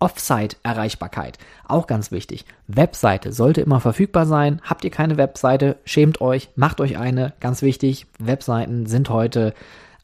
[0.01, 2.47] Offsite-Erreichbarkeit, auch ganz wichtig.
[2.67, 4.61] Webseite sollte immer verfügbar sein.
[4.65, 8.07] Habt ihr keine Webseite, schämt euch, macht euch eine, ganz wichtig.
[8.19, 9.55] Webseiten sind heute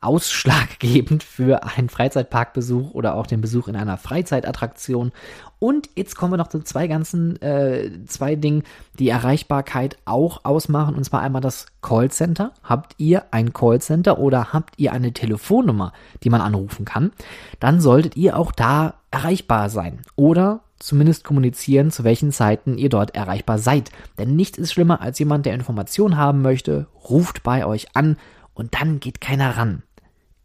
[0.01, 5.13] ausschlaggebend für einen Freizeitparkbesuch oder auch den Besuch in einer Freizeitattraktion.
[5.59, 8.62] Und jetzt kommen wir noch zu zwei ganzen, äh, zwei Dingen,
[8.99, 10.95] die Erreichbarkeit auch ausmachen.
[10.95, 12.53] Und zwar einmal das Callcenter.
[12.62, 15.92] Habt ihr ein Callcenter oder habt ihr eine Telefonnummer,
[16.23, 17.12] die man anrufen kann?
[17.59, 20.01] Dann solltet ihr auch da erreichbar sein.
[20.14, 23.90] Oder zumindest kommunizieren, zu welchen Zeiten ihr dort erreichbar seid.
[24.19, 28.16] Denn nichts ist schlimmer als jemand, der Informationen haben möchte, ruft bei euch an
[28.55, 29.83] und dann geht keiner ran.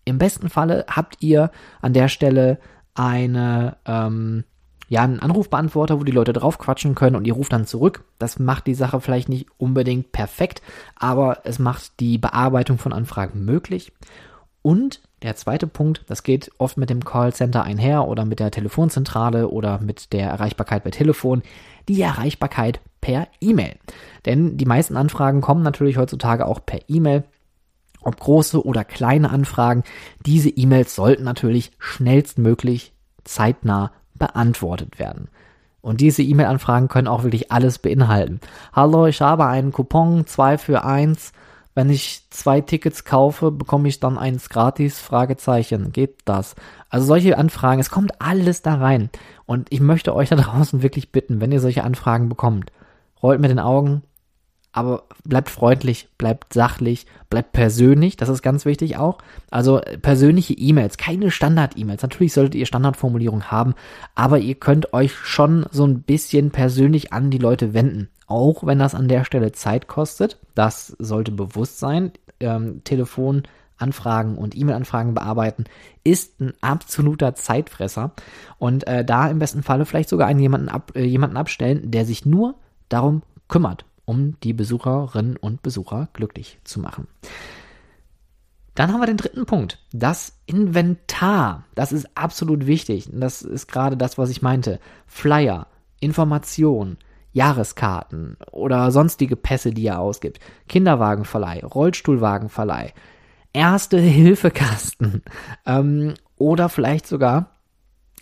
[0.06, 2.60] Im besten Falle habt ihr an der Stelle
[2.96, 4.44] eine, ähm,
[4.92, 8.04] ja, einen Anrufbeantworter, wo die Leute drauf quatschen können und ihr ruft dann zurück.
[8.20, 10.62] Das macht die Sache vielleicht nicht unbedingt perfekt,
[10.98, 13.94] aber es macht die Bearbeitung von Anfragen möglich.
[14.62, 19.48] Und der zweite Punkt, das geht oft mit dem Callcenter einher oder mit der Telefonzentrale
[19.48, 21.42] oder mit der Erreichbarkeit per Telefon,
[21.88, 23.78] die Erreichbarkeit per E-Mail.
[24.26, 27.24] Denn die meisten Anfragen kommen natürlich heutzutage auch per E-Mail.
[28.02, 29.84] Ob große oder kleine Anfragen,
[30.26, 32.92] diese E-Mails sollten natürlich schnellstmöglich
[33.24, 33.94] zeitnah
[34.28, 35.28] beantwortet werden.
[35.82, 38.40] Und diese E-Mail-Anfragen können auch wirklich alles beinhalten.
[38.72, 41.34] Hallo, ich habe einen Coupon 2 für 1
[41.74, 45.00] wenn ich zwei Tickets kaufe, bekomme ich dann eins gratis?
[45.00, 45.94] Fragezeichen.
[45.94, 46.56] Geht das?
[46.90, 49.10] Also solche Anfragen, es kommt alles da rein.
[49.46, 52.72] Und ich möchte euch da draußen wirklich bitten, wenn ihr solche Anfragen bekommt,
[53.24, 54.04] rollt mit den Augen,
[54.74, 59.18] aber bleibt freundlich, bleibt sachlich, bleibt persönlich, das ist ganz wichtig auch.
[59.50, 62.02] Also persönliche E-Mails, keine Standard-E-Mails.
[62.02, 63.74] Natürlich solltet ihr Standardformulierungen haben,
[64.16, 68.80] aber ihr könnt euch schon so ein bisschen persönlich an die Leute wenden auch wenn
[68.80, 70.40] das an der Stelle Zeit kostet.
[70.56, 72.14] Das sollte bewusst sein.
[72.40, 75.66] Ähm, Telefonanfragen und E-Mail-Anfragen bearbeiten
[76.04, 78.12] ist ein absoluter Zeitfresser.
[78.58, 82.06] Und äh, da im besten Falle vielleicht sogar einen jemanden, ab, äh, jemanden abstellen, der
[82.06, 82.56] sich nur
[82.88, 87.08] darum kümmert, um die Besucherinnen und Besucher glücklich zu machen.
[88.76, 91.64] Dann haben wir den dritten Punkt, das Inventar.
[91.76, 93.10] Das ist absolut wichtig.
[93.14, 94.82] Das ist gerade das, was ich meinte.
[95.08, 95.68] Flyer,
[96.02, 96.98] Information,
[97.32, 102.94] Jahreskarten oder sonstige Pässe, die er ausgibt, Kinderwagenverleih, Rollstuhlwagenverleih,
[103.54, 105.24] erste Hilfekasten
[105.66, 107.52] ähm, oder vielleicht sogar,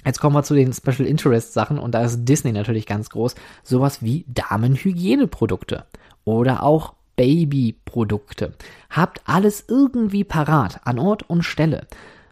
[0.06, 3.36] jetzt kommen wir zu den Special Interest Sachen und da ist Disney natürlich ganz groß,
[3.64, 5.86] sowas wie Damenhygieneprodukte
[6.24, 8.54] oder auch Babyprodukte.
[8.90, 11.88] Habt alles irgendwie parat an Ort und Stelle,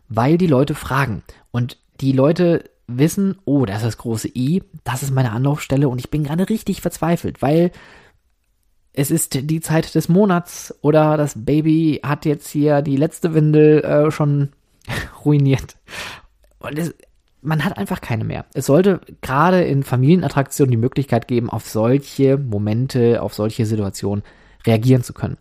[0.07, 5.03] weil die Leute fragen und die Leute wissen, oh, das ist das große I, das
[5.03, 7.71] ist meine Anlaufstelle und ich bin gerade richtig verzweifelt, weil
[8.93, 13.83] es ist die Zeit des Monats oder das Baby hat jetzt hier die letzte Windel
[13.83, 14.53] äh, schon
[15.25, 15.77] ruiniert.
[16.59, 16.95] Und es,
[17.41, 18.45] man hat einfach keine mehr.
[18.53, 24.23] Es sollte gerade in Familienattraktionen die Möglichkeit geben, auf solche Momente, auf solche Situationen
[24.65, 25.37] reagieren zu können.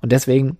[0.00, 0.58] Und deswegen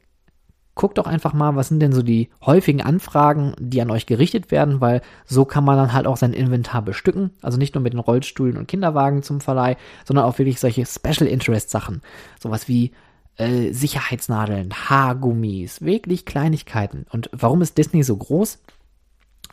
[0.74, 4.50] guckt doch einfach mal, was sind denn so die häufigen Anfragen, die an euch gerichtet
[4.50, 7.30] werden, weil so kann man dann halt auch sein Inventar bestücken.
[7.42, 11.26] Also nicht nur mit den Rollstühlen und Kinderwagen zum Verleih, sondern auch wirklich solche Special
[11.26, 12.02] Interest Sachen.
[12.38, 12.92] Sowas wie
[13.36, 17.06] äh, Sicherheitsnadeln, Haargummis, wirklich Kleinigkeiten.
[17.10, 18.58] Und warum ist Disney so groß?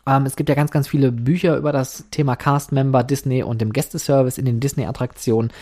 [0.06, 3.72] Ähm, es gibt ja ganz, ganz viele Bücher über das Thema Cast-Member Disney und dem
[3.72, 5.52] Gästeservice in den Disney-Attraktionen.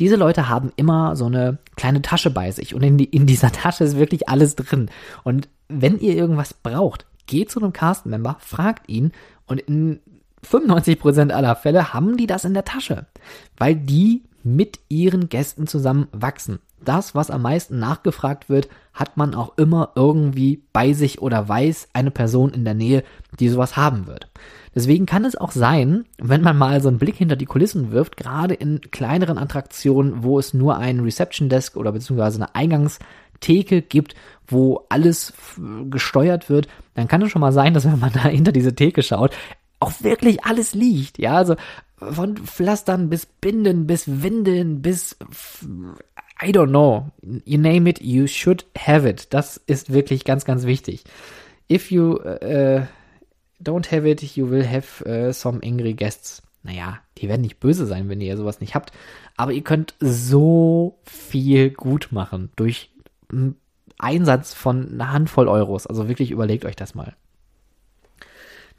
[0.00, 3.52] Diese Leute haben immer so eine kleine Tasche bei sich und in, die, in dieser
[3.52, 4.90] Tasche ist wirklich alles drin.
[5.22, 9.12] Und wenn ihr irgendwas braucht, geht zu einem Cast-Member, fragt ihn
[9.46, 10.00] und in
[10.44, 13.06] 95% aller Fälle haben die das in der Tasche,
[13.56, 16.58] weil die mit ihren Gästen zusammen wachsen.
[16.84, 21.88] Das, was am meisten nachgefragt wird, hat man auch immer irgendwie bei sich oder weiß
[21.92, 23.04] eine Person in der Nähe,
[23.38, 24.28] die sowas haben wird.
[24.74, 28.16] Deswegen kann es auch sein, wenn man mal so einen Blick hinter die Kulissen wirft,
[28.16, 34.14] gerade in kleineren Attraktionen, wo es nur einen Reception Desk oder beziehungsweise eine Eingangstheke gibt,
[34.48, 35.34] wo alles
[35.90, 39.02] gesteuert wird, dann kann es schon mal sein, dass wenn man da hinter diese Theke
[39.02, 39.32] schaut,
[39.82, 41.18] auch wirklich alles liegt.
[41.18, 41.56] Ja, also
[41.98, 45.16] von Pflastern bis Binden bis Windeln bis
[46.42, 47.10] I don't know.
[47.44, 49.32] You name it, you should have it.
[49.32, 51.04] Das ist wirklich ganz, ganz wichtig.
[51.70, 52.82] If you uh,
[53.62, 56.42] don't have it, you will have uh, some angry guests.
[56.64, 58.92] Naja, die werden nicht böse sein, wenn ihr sowas nicht habt.
[59.36, 62.90] Aber ihr könnt so viel gut machen durch
[63.98, 65.86] Einsatz von einer Handvoll Euros.
[65.86, 67.14] Also wirklich überlegt euch das mal.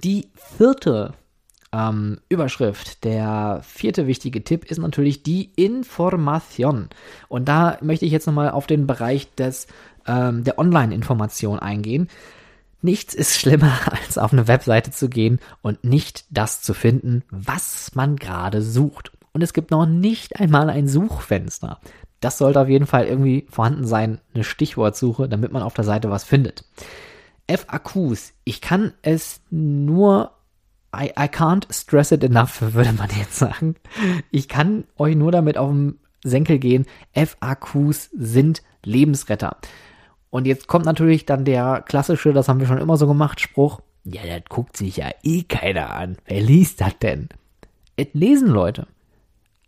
[0.03, 1.13] Die vierte
[1.71, 6.89] ähm, Überschrift, der vierte wichtige Tipp ist natürlich die Information.
[7.29, 9.67] Und da möchte ich jetzt nochmal auf den Bereich des,
[10.05, 12.09] ähm, der Online-Information eingehen.
[12.81, 17.95] Nichts ist schlimmer, als auf eine Webseite zu gehen und nicht das zu finden, was
[17.95, 19.13] man gerade sucht.
[19.31, 21.79] Und es gibt noch nicht einmal ein Suchfenster.
[22.19, 26.11] Das sollte auf jeden Fall irgendwie vorhanden sein, eine Stichwortsuche, damit man auf der Seite
[26.11, 26.65] was findet.
[27.57, 30.31] FAQs, ich kann es nur
[30.95, 33.75] I, I can't stress it enough, würde man jetzt sagen.
[34.31, 36.85] Ich kann euch nur damit auf den Senkel gehen.
[37.13, 39.57] FAQs sind Lebensretter.
[40.29, 43.81] Und jetzt kommt natürlich dann der klassische, das haben wir schon immer so gemacht, Spruch.
[44.03, 46.17] Ja, das guckt sich ja eh keiner an.
[46.25, 47.29] Wer liest das denn?
[47.95, 48.87] Es lesen Leute.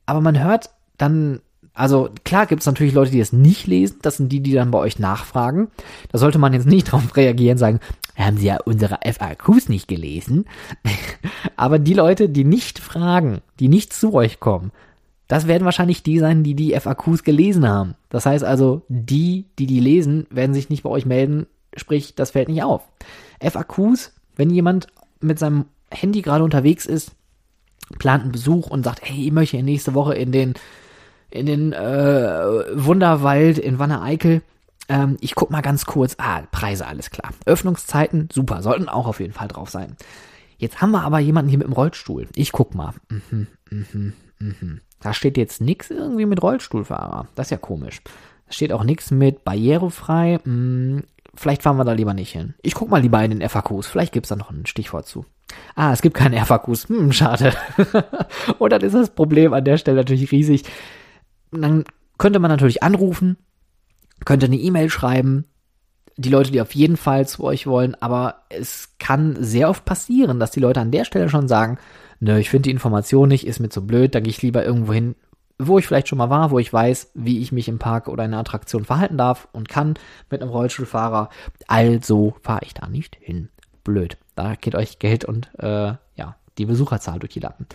[0.06, 1.41] Aber man hört dann,
[1.75, 3.99] also klar gibt es natürlich Leute, die es nicht lesen.
[4.01, 5.67] Das sind die, die dann bei euch nachfragen.
[6.11, 7.79] Da sollte man jetzt nicht drauf reagieren, sagen,
[8.15, 10.45] haben Sie ja unsere FAQs nicht gelesen.
[11.57, 14.71] Aber die Leute, die nicht fragen, die nicht zu euch kommen,
[15.27, 17.95] das werden wahrscheinlich die sein, die die FAQs gelesen haben.
[18.09, 22.31] Das heißt also, die, die die lesen, werden sich nicht bei euch melden, sprich, das
[22.31, 22.83] fällt nicht auf.
[23.41, 24.88] FAQs, wenn jemand
[25.19, 27.11] mit seinem Handy gerade unterwegs ist,
[27.99, 30.53] plant einen Besuch und sagt, hey, ich möchte nächste Woche in den
[31.36, 32.43] in den äh,
[32.74, 34.41] Wunderwald in Wanne-Eickel.
[34.88, 36.15] Ähm, ich guck mal ganz kurz.
[36.17, 37.32] Ah, Preise, alles klar.
[37.45, 39.95] Öffnungszeiten, super, sollten auch auf jeden Fall drauf sein.
[40.58, 42.28] Jetzt haben wir aber jemanden hier mit dem Rollstuhl.
[42.36, 42.93] Ich guck mal.
[43.10, 44.82] Mhm, mhm, mhm.
[45.02, 47.28] Da steht jetzt nichts irgendwie mit Rollstuhlfahrer.
[47.36, 48.02] Das ist ja komisch.
[48.48, 50.39] Da steht auch nichts mit barrierefrei.
[50.43, 51.04] Hm,
[51.36, 52.54] vielleicht fahren wir da lieber nicht hin.
[52.62, 53.88] Ich guck mal lieber in den FAQs.
[53.88, 55.26] Vielleicht gibt's da noch ein Stichwort zu.
[55.76, 56.89] Ah, es gibt keine FAQs.
[56.89, 57.54] Hm, schade.
[58.58, 60.63] Und dann ist das Problem an der Stelle natürlich riesig.
[61.61, 61.83] Dann
[62.17, 63.37] könnte man natürlich anrufen,
[64.23, 65.45] könnte eine E-Mail schreiben,
[66.17, 70.39] die Leute, die auf jeden Fall zu euch wollen, aber es kann sehr oft passieren,
[70.39, 71.77] dass die Leute an der Stelle schon sagen,
[72.19, 74.93] nö, ich finde die Information nicht, ist mir zu blöd, da gehe ich lieber irgendwo
[74.93, 75.15] hin,
[75.57, 78.23] wo ich vielleicht schon mal war, wo ich weiß, wie ich mich im Park oder
[78.25, 79.95] in einer Attraktion verhalten darf und kann
[80.29, 81.29] mit einem Rollstuhlfahrer.
[81.67, 83.49] Also fahre ich da nicht hin.
[83.83, 84.17] Blöd.
[84.35, 87.67] Da geht euch Geld und äh, ja, die Besucherzahl durch die Lappen.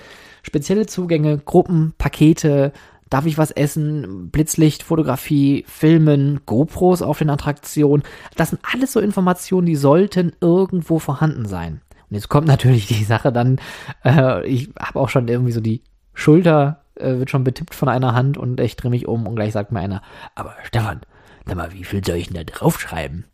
[0.42, 2.72] Spezielle Zugänge, Gruppen, Pakete,
[3.10, 8.04] darf ich was essen, Blitzlicht, Fotografie, Filmen, GoPros auf den Attraktionen.
[8.36, 11.82] Das sind alles so Informationen, die sollten irgendwo vorhanden sein.
[12.08, 13.60] Und jetzt kommt natürlich die Sache dann,
[14.04, 15.82] äh, ich habe auch schon irgendwie so die
[16.14, 19.52] Schulter äh, wird schon betippt von einer Hand und ich drehe mich um und gleich
[19.52, 20.02] sagt mir einer,
[20.34, 21.00] aber Stefan,
[21.46, 23.24] sag mal, wie viel soll ich denn da draufschreiben?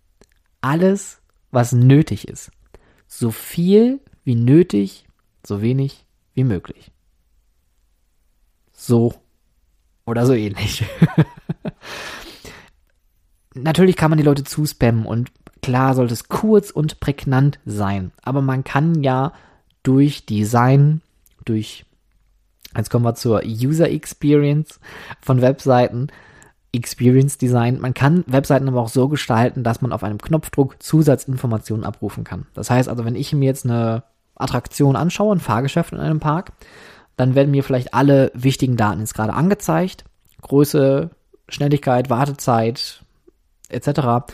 [0.61, 2.51] Alles, was nötig ist.
[3.07, 5.07] So viel wie nötig,
[5.45, 6.93] so wenig wie möglich.
[8.73, 9.15] So
[10.07, 10.85] oder so ähnlich.
[13.55, 15.31] Natürlich kann man die Leute zuspammen und
[15.63, 18.13] klar sollte es kurz und prägnant sein.
[18.23, 19.33] Aber man kann ja
[19.83, 21.01] durch Design,
[21.45, 21.85] durch
[22.77, 24.81] Jetzt kommen wir zur User Experience
[25.23, 26.09] von Webseiten.
[26.73, 27.81] Experience Design.
[27.81, 32.47] Man kann Webseiten aber auch so gestalten, dass man auf einem Knopfdruck Zusatzinformationen abrufen kann.
[32.53, 34.03] Das heißt also, wenn ich mir jetzt eine
[34.35, 36.53] Attraktion anschaue, ein Fahrgeschäft in einem Park,
[37.17, 40.05] dann werden mir vielleicht alle wichtigen Daten jetzt gerade angezeigt.
[40.43, 41.11] Größe,
[41.49, 43.03] Schnelligkeit, Wartezeit
[43.69, 44.27] etc.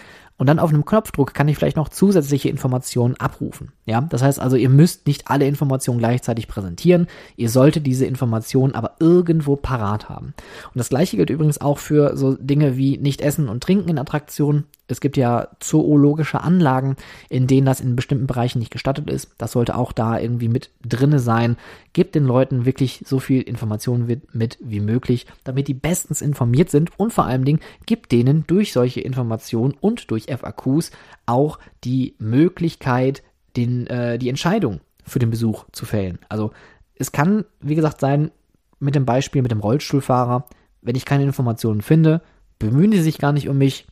[0.42, 3.70] Und dann auf einem Knopfdruck kann ich vielleicht noch zusätzliche Informationen abrufen.
[3.86, 7.06] Ja, das heißt also, ihr müsst nicht alle Informationen gleichzeitig präsentieren.
[7.36, 10.34] Ihr solltet diese Informationen aber irgendwo parat haben.
[10.74, 13.98] Und das gleiche gilt übrigens auch für so Dinge wie nicht essen und trinken in
[13.98, 14.64] Attraktionen.
[14.92, 16.96] Es gibt ja zoologische Anlagen,
[17.28, 19.34] in denen das in bestimmten Bereichen nicht gestattet ist.
[19.38, 21.56] Das sollte auch da irgendwie mit drinne sein.
[21.92, 26.90] Gebt den Leuten wirklich so viel Informationen mit wie möglich, damit die bestens informiert sind
[26.98, 30.92] und vor allen Dingen gibt denen durch solche Informationen und durch FAQs
[31.26, 33.22] auch die Möglichkeit,
[33.56, 36.18] den, äh, die Entscheidung für den Besuch zu fällen.
[36.28, 36.52] Also
[36.94, 38.30] es kann, wie gesagt, sein,
[38.78, 40.46] mit dem Beispiel mit dem Rollstuhlfahrer,
[40.82, 42.20] wenn ich keine Informationen finde,
[42.58, 43.86] bemühen sie sich gar nicht um mich,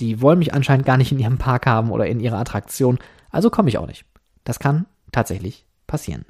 [0.00, 2.98] die wollen mich anscheinend gar nicht in ihrem Park haben oder in ihrer Attraktion,
[3.30, 4.04] also komme ich auch nicht.
[4.44, 6.24] Das kann tatsächlich passieren.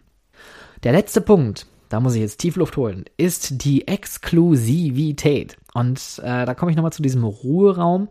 [0.82, 5.56] Der letzte Punkt, da muss ich jetzt Tiefluft holen, ist die Exklusivität.
[5.72, 8.08] Und äh, da komme ich nochmal zu diesem Ruheraum.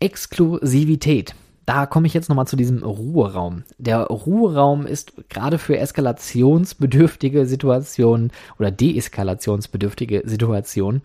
[0.00, 1.34] Exklusivität.
[1.66, 3.62] Da komme ich jetzt nochmal zu diesem Ruheraum.
[3.78, 11.02] Der Ruheraum ist gerade für eskalationsbedürftige Situationen oder deeskalationsbedürftige Situationen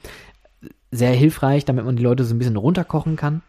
[0.90, 3.42] sehr hilfreich, damit man die Leute so ein bisschen runterkochen kann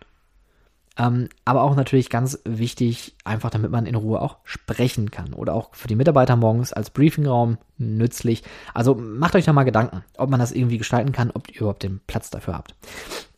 [0.99, 5.33] ähm, aber auch natürlich ganz wichtig, einfach damit man in Ruhe auch sprechen kann.
[5.33, 8.43] Oder auch für die Mitarbeiter morgens als Briefingraum nützlich.
[8.75, 11.85] Also macht euch da mal Gedanken, ob man das irgendwie gestalten kann, ob ihr überhaupt
[11.85, 12.75] den Platz dafür habt.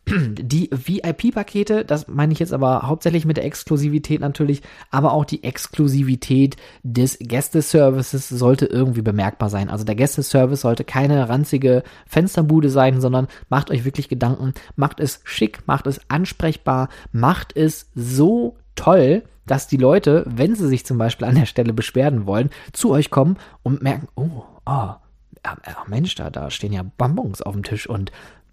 [0.07, 5.43] Die VIP-Pakete, das meine ich jetzt aber hauptsächlich mit der Exklusivität natürlich, aber auch die
[5.43, 9.69] Exklusivität des Gästeservices sollte irgendwie bemerkbar sein.
[9.69, 15.21] Also der Gästeservice sollte keine ranzige Fensterbude sein, sondern macht euch wirklich Gedanken, macht es
[15.23, 20.97] schick, macht es ansprechbar, macht es so toll, dass die Leute, wenn sie sich zum
[20.97, 24.93] Beispiel an der Stelle beschwerden wollen, zu euch kommen und merken, oh, oh,
[25.87, 28.11] Mensch, da, da stehen ja Bonbons auf dem Tisch und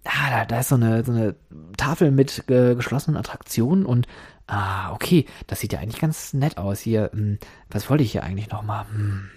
[0.09, 1.35] ah, da, da ist so eine, so eine
[1.77, 4.07] Tafel mit äh, geschlossenen Attraktionen und
[4.47, 7.11] ah, okay, das sieht ja eigentlich ganz nett aus hier.
[7.13, 8.85] Hm, was wollte ich hier eigentlich nochmal?
[8.91, 9.29] Hm.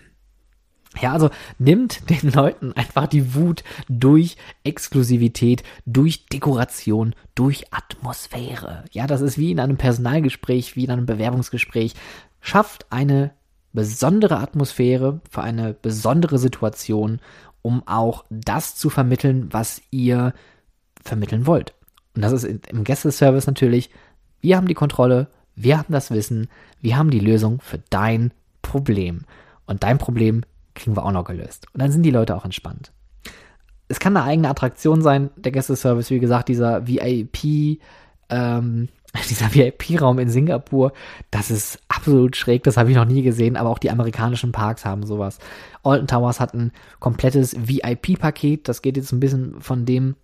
[1.01, 8.84] Ja, also nimmt den Leuten einfach die Wut durch Exklusivität, durch Dekoration, durch Atmosphäre.
[8.92, 11.94] Ja, das ist wie in einem Personalgespräch, wie in einem Bewerbungsgespräch.
[12.40, 13.32] Schafft eine
[13.72, 17.20] besondere Atmosphäre, für eine besondere Situation,
[17.62, 20.34] um auch das zu vermitteln, was ihr
[21.03, 21.74] vermitteln wollt.
[22.14, 23.90] Und das ist im Gästeservice natürlich,
[24.40, 26.48] wir haben die Kontrolle, wir haben das Wissen,
[26.80, 29.22] wir haben die Lösung für dein Problem.
[29.66, 30.42] Und dein Problem
[30.74, 31.66] kriegen wir auch noch gelöst.
[31.72, 32.92] Und dann sind die Leute auch entspannt.
[33.88, 37.80] Es kann eine eigene Attraktion sein, der Gästeservice, wie gesagt, dieser VIP,
[38.30, 38.88] ähm,
[39.28, 40.92] dieser VIP-Raum in Singapur,
[41.30, 44.86] das ist absolut schräg, das habe ich noch nie gesehen, aber auch die amerikanischen Parks
[44.86, 45.38] haben sowas.
[45.82, 50.16] Alton Towers hat ein komplettes VIP-Paket, das geht jetzt ein bisschen von dem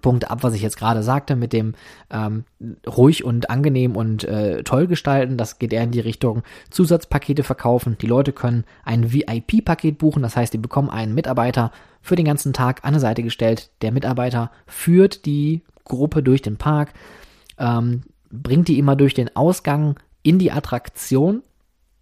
[0.00, 1.74] Punkt ab, was ich jetzt gerade sagte, mit dem
[2.10, 2.44] ähm,
[2.86, 5.36] ruhig und angenehm und äh, toll gestalten.
[5.36, 7.96] Das geht eher in die Richtung Zusatzpakete verkaufen.
[8.00, 12.52] Die Leute können ein VIP-Paket buchen, das heißt, die bekommen einen Mitarbeiter für den ganzen
[12.52, 13.70] Tag an eine Seite gestellt.
[13.82, 16.92] Der Mitarbeiter führt die Gruppe durch den Park,
[17.58, 21.42] ähm, bringt die immer durch den Ausgang in die Attraktion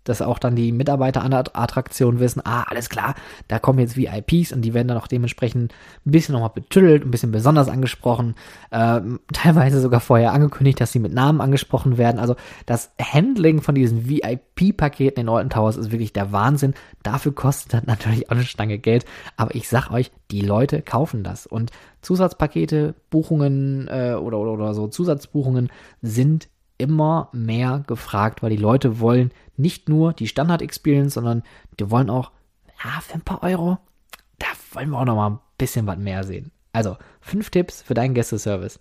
[0.08, 3.14] dass auch dann die Mitarbeiter an der Attraktion wissen, ah, alles klar,
[3.48, 5.72] da kommen jetzt VIPs und die werden dann auch dementsprechend
[6.06, 8.34] ein bisschen nochmal betüttelt, ein bisschen besonders angesprochen,
[8.70, 9.00] äh,
[9.32, 12.18] teilweise sogar vorher angekündigt, dass sie mit Namen angesprochen werden.
[12.18, 16.74] Also das Handling von diesen VIP-Paketen in Alton Towers ist wirklich der Wahnsinn.
[17.02, 19.04] Dafür kostet das natürlich auch eine Stange Geld,
[19.36, 21.70] aber ich sag euch, die Leute kaufen das und
[22.02, 25.70] Zusatzpakete, Buchungen äh, oder, oder, oder so Zusatzbuchungen
[26.02, 26.48] sind
[26.78, 31.42] immer mehr gefragt, weil die Leute wollen nicht nur die Standard-Experience, sondern
[31.78, 32.32] die wollen auch,
[32.84, 33.78] ja, für ein paar Euro,
[34.38, 36.50] da wollen wir auch noch mal ein bisschen was mehr sehen.
[36.72, 38.78] Also, fünf Tipps für deinen Gästeservice.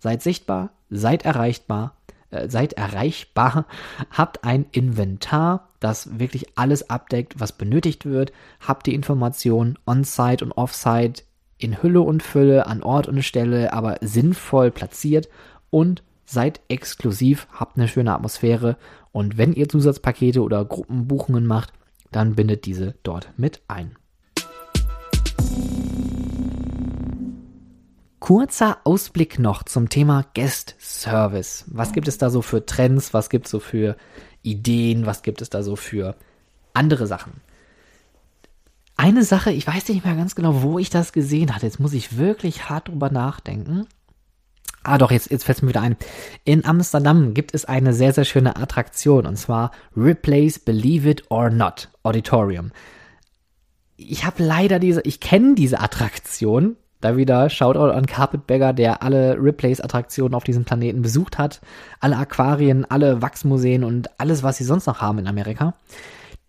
[0.00, 1.96] Seid sichtbar, seid erreichbar,
[2.30, 3.66] äh, seid erreichbar,
[4.10, 10.52] habt ein Inventar, das wirklich alles abdeckt, was benötigt wird, habt die Informationen on-site und
[10.52, 11.22] off-site
[11.58, 15.28] in Hülle und Fülle, an Ort und Stelle, aber sinnvoll platziert
[15.70, 18.76] und seid exklusiv, habt eine schöne Atmosphäre
[19.12, 21.72] und wenn ihr Zusatzpakete oder Gruppenbuchungen macht,
[22.12, 23.96] dann bindet diese dort mit ein.
[28.18, 31.64] Kurzer Ausblick noch zum Thema Guest Service.
[31.68, 33.14] Was gibt es da so für Trends?
[33.14, 33.96] Was gibt es so für
[34.42, 35.06] Ideen?
[35.06, 36.16] Was gibt es da so für
[36.74, 37.40] andere Sachen?
[38.96, 41.66] Eine Sache, ich weiß nicht mehr ganz genau, wo ich das gesehen hatte.
[41.66, 43.86] Jetzt muss ich wirklich hart drüber nachdenken.
[44.86, 45.96] Ah, doch, jetzt, jetzt fällt es mir wieder ein.
[46.44, 51.50] In Amsterdam gibt es eine sehr, sehr schöne Attraktion und zwar Ripley's Believe It or
[51.50, 52.70] Not Auditorium.
[53.96, 56.76] Ich habe leider diese, ich kenne diese Attraktion.
[57.00, 61.60] Da wieder Shoutout an Carpetbagger, der alle Riplays Attraktionen auf diesem Planeten besucht hat.
[61.98, 65.74] Alle Aquarien, alle Wachsmuseen und alles, was sie sonst noch haben in Amerika.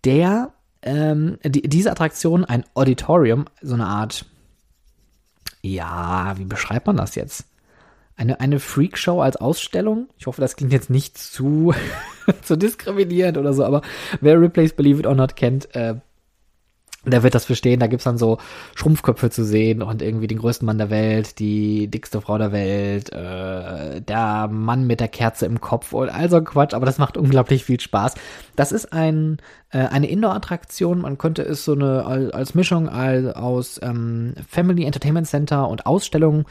[0.04, 4.26] Der, ähm, die, diese Attraktion, ein Auditorium, so eine Art,
[5.60, 7.47] ja, wie beschreibt man das jetzt?
[8.18, 10.08] Eine, eine Freakshow als Ausstellung.
[10.18, 11.72] Ich hoffe, das klingt jetzt nicht zu,
[12.42, 13.82] zu diskriminierend oder so, aber
[14.20, 15.94] wer Replays Believe It or Not kennt, äh,
[17.06, 17.78] der wird das verstehen.
[17.78, 18.38] Da gibt's dann so
[18.74, 23.12] Schrumpfköpfe zu sehen und irgendwie den größten Mann der Welt, die dickste Frau der Welt,
[23.12, 27.16] äh, der Mann mit der Kerze im Kopf und all so Quatsch, aber das macht
[27.16, 28.14] unglaublich viel Spaß.
[28.56, 29.38] Das ist ein,
[29.70, 31.00] äh, eine Indoor-Attraktion.
[31.02, 32.04] Man könnte es so eine
[32.34, 36.46] als Mischung aus ähm, Family Entertainment Center und Ausstellung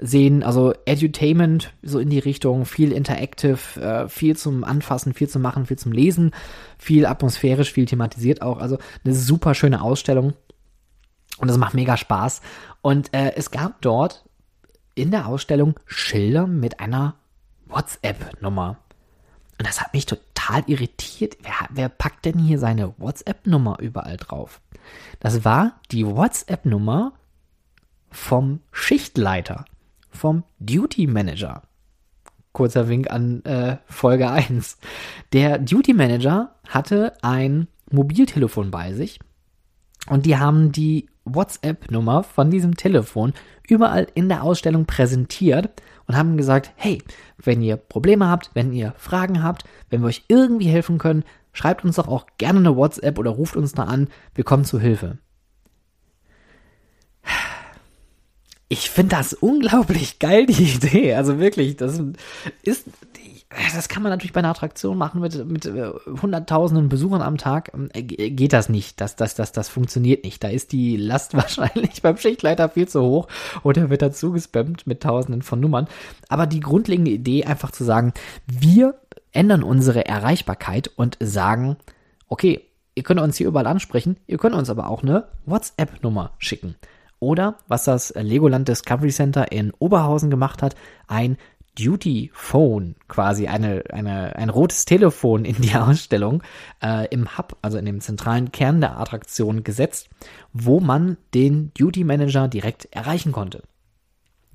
[0.00, 5.42] sehen, also Edutainment, so in die Richtung, viel Interactive, äh, viel zum Anfassen, viel zum
[5.42, 6.32] Machen, viel zum Lesen,
[6.78, 8.58] viel atmosphärisch, viel thematisiert auch.
[8.58, 10.32] Also eine super schöne Ausstellung.
[11.38, 12.40] Und das macht mega Spaß.
[12.82, 14.24] Und äh, es gab dort
[14.94, 17.14] in der Ausstellung Schilder mit einer
[17.66, 18.78] WhatsApp-Nummer.
[19.58, 21.36] Und das hat mich total irritiert.
[21.42, 24.60] Wer, wer packt denn hier seine WhatsApp-Nummer überall drauf?
[25.20, 27.12] Das war die WhatsApp-Nummer
[28.10, 29.64] vom Schichtleiter
[30.10, 31.62] vom Duty Manager.
[32.52, 34.78] Kurzer Wink an äh, Folge 1.
[35.32, 39.20] Der Duty Manager hatte ein Mobiltelefon bei sich
[40.08, 43.32] und die haben die WhatsApp-Nummer von diesem Telefon
[43.68, 45.70] überall in der Ausstellung präsentiert
[46.06, 47.02] und haben gesagt, hey,
[47.38, 51.84] wenn ihr Probleme habt, wenn ihr Fragen habt, wenn wir euch irgendwie helfen können, schreibt
[51.84, 55.18] uns doch auch gerne eine WhatsApp oder ruft uns da an, wir kommen zu Hilfe.
[58.72, 61.14] Ich finde das unglaublich geil, die Idee.
[61.16, 62.00] Also wirklich, das
[62.62, 62.86] ist,
[63.74, 65.90] das kann man natürlich bei einer Attraktion machen mit, mit äh,
[66.22, 67.72] hunderttausenden Besuchern am Tag.
[67.74, 69.00] Ähm, äh, geht das nicht.
[69.00, 70.44] Das, das, das, das funktioniert nicht.
[70.44, 73.26] Da ist die Last wahrscheinlich beim Schichtleiter viel zu hoch
[73.64, 75.88] und er wird dazu gespammt mit tausenden von Nummern.
[76.28, 78.14] Aber die grundlegende Idee einfach zu sagen,
[78.46, 78.94] wir
[79.32, 81.76] ändern unsere Erreichbarkeit und sagen,
[82.28, 82.60] okay,
[82.94, 86.76] ihr könnt uns hier überall ansprechen, ihr könnt uns aber auch eine WhatsApp-Nummer schicken.
[87.20, 90.74] Oder, was das Legoland Discovery Center in Oberhausen gemacht hat,
[91.06, 91.36] ein
[91.78, 96.42] Duty Phone, quasi eine, eine, ein rotes Telefon in die Ausstellung
[96.82, 100.08] äh, im Hub, also in dem zentralen Kern der Attraktion gesetzt,
[100.52, 103.62] wo man den Duty Manager direkt erreichen konnte.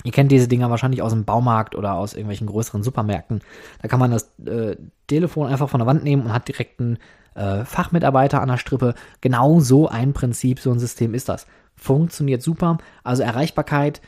[0.04, 3.42] Ihr kennt diese Dinger wahrscheinlich aus dem Baumarkt oder aus irgendwelchen größeren Supermärkten.
[3.82, 4.76] Da kann man das äh,
[5.08, 7.00] Telefon einfach von der Wand nehmen und hat direkt einen
[7.36, 8.96] äh, Fachmitarbeiter an der Strippe.
[9.22, 11.46] Genau so ein Prinzip, so ein System ist das.
[11.76, 12.78] Funktioniert super.
[13.04, 14.02] Also Erreichbarkeit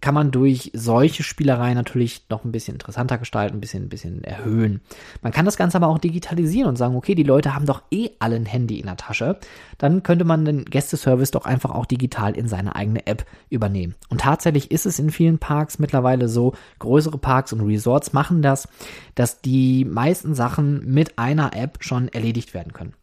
[0.00, 4.24] kann man durch solche Spielereien natürlich noch ein bisschen interessanter gestalten, ein bisschen, ein bisschen
[4.24, 4.80] erhöhen.
[5.22, 8.10] Man kann das Ganze aber auch digitalisieren und sagen, okay, die Leute haben doch eh
[8.18, 9.38] alle ein Handy in der Tasche.
[9.78, 13.94] Dann könnte man den Gästeservice doch einfach auch digital in seine eigene App übernehmen.
[14.08, 18.68] Und tatsächlich ist es in vielen Parks mittlerweile so, größere Parks und Resorts machen das,
[19.14, 22.94] dass die meisten Sachen mit einer App schon erledigt werden können.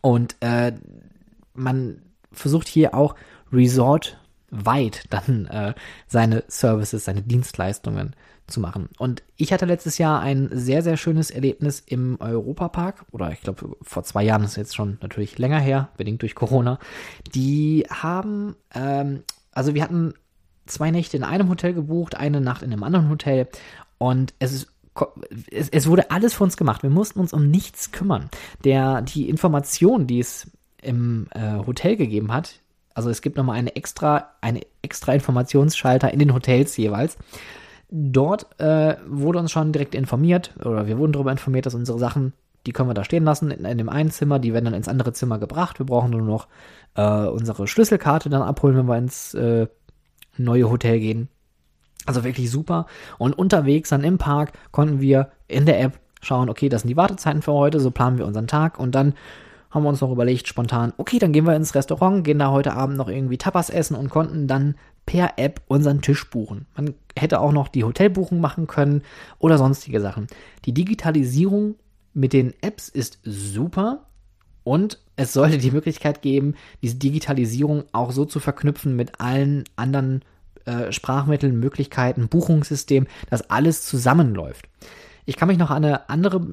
[0.00, 0.72] Und äh,
[1.54, 2.02] man
[2.32, 3.14] versucht hier auch
[3.52, 4.18] Resort
[4.54, 5.74] weit dann äh,
[6.06, 8.14] seine Services, seine Dienstleistungen
[8.46, 8.88] zu machen.
[8.98, 13.76] Und ich hatte letztes Jahr ein sehr, sehr schönes Erlebnis im Europapark, oder ich glaube
[13.80, 16.78] vor zwei Jahren, ist jetzt schon natürlich länger her, bedingt durch Corona.
[17.34, 20.14] Die haben, ähm, also wir hatten
[20.66, 23.48] zwei Nächte in einem Hotel gebucht, eine Nacht in einem anderen Hotel
[23.98, 24.68] und es ist
[25.50, 26.84] es, es wurde alles für uns gemacht.
[26.84, 28.30] Wir mussten uns um nichts kümmern.
[28.62, 32.60] Der, die Information, die es im äh, Hotel gegeben hat,
[32.94, 37.18] also es gibt nochmal eine extra, eine extra Informationsschalter in den Hotels jeweils.
[37.90, 42.32] Dort äh, wurde uns schon direkt informiert, oder wir wurden darüber informiert, dass unsere Sachen,
[42.66, 44.88] die können wir da stehen lassen in, in dem einen Zimmer, die werden dann ins
[44.88, 45.78] andere Zimmer gebracht.
[45.78, 46.48] Wir brauchen nur noch
[46.94, 49.66] äh, unsere Schlüsselkarte dann abholen, wenn wir ins äh,
[50.36, 51.28] neue Hotel gehen.
[52.06, 52.86] Also wirklich super.
[53.18, 56.96] Und unterwegs dann im Park konnten wir in der App schauen, okay, das sind die
[56.96, 59.14] Wartezeiten für heute, so planen wir unseren Tag und dann
[59.74, 62.74] haben wir uns noch überlegt, spontan, okay, dann gehen wir ins Restaurant, gehen da heute
[62.74, 66.66] Abend noch irgendwie Tapas essen und konnten dann per App unseren Tisch buchen.
[66.76, 69.02] Man hätte auch noch die Hotelbuchung machen können
[69.38, 70.28] oder sonstige Sachen.
[70.64, 71.74] Die Digitalisierung
[72.14, 74.06] mit den Apps ist super
[74.62, 80.22] und es sollte die Möglichkeit geben, diese Digitalisierung auch so zu verknüpfen mit allen anderen
[80.64, 84.68] äh, Sprachmitteln, Möglichkeiten, Buchungssystem, dass alles zusammenläuft.
[85.26, 86.46] Ich kann mich noch an eine andere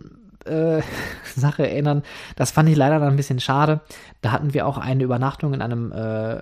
[0.46, 0.82] äh,
[1.36, 2.04] Sache erinnern.
[2.36, 3.82] Das fand ich leider dann ein bisschen schade.
[4.22, 6.42] Da hatten wir auch eine Übernachtung in einem äh, äh,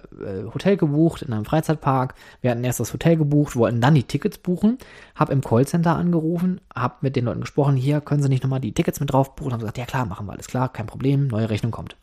[0.54, 2.16] Hotel gebucht, in einem Freizeitpark.
[2.42, 4.78] Wir hatten erst das Hotel gebucht, wollten dann die Tickets buchen.
[5.16, 8.74] Hab im Callcenter angerufen, hab mit den Leuten gesprochen, hier können sie nicht nochmal die
[8.74, 9.54] Tickets mit drauf buchen.
[9.54, 11.96] Haben gesagt, ja klar, machen wir alles klar, kein Problem, neue Rechnung kommt.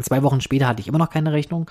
[0.00, 1.70] Zwei Wochen später hatte ich immer noch keine Rechnung.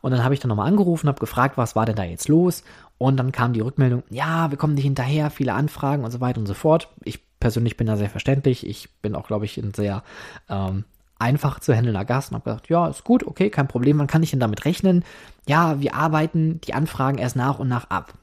[0.00, 2.64] Und dann habe ich dann nochmal angerufen, habe gefragt, was war denn da jetzt los?
[2.98, 6.40] Und dann kam die Rückmeldung, ja, wir kommen nicht hinterher, viele Anfragen und so weiter
[6.40, 6.88] und so fort.
[7.04, 8.64] Ich persönlich bin da sehr verständlich.
[8.64, 10.04] Ich bin auch, glaube ich, ein sehr
[10.48, 10.84] ähm,
[11.18, 14.22] einfach zu handelnder Gast und habe gesagt, ja, ist gut, okay, kein Problem, wann kann
[14.22, 15.04] ich denn damit rechnen?
[15.48, 18.14] Ja, wir arbeiten die Anfragen erst nach und nach ab.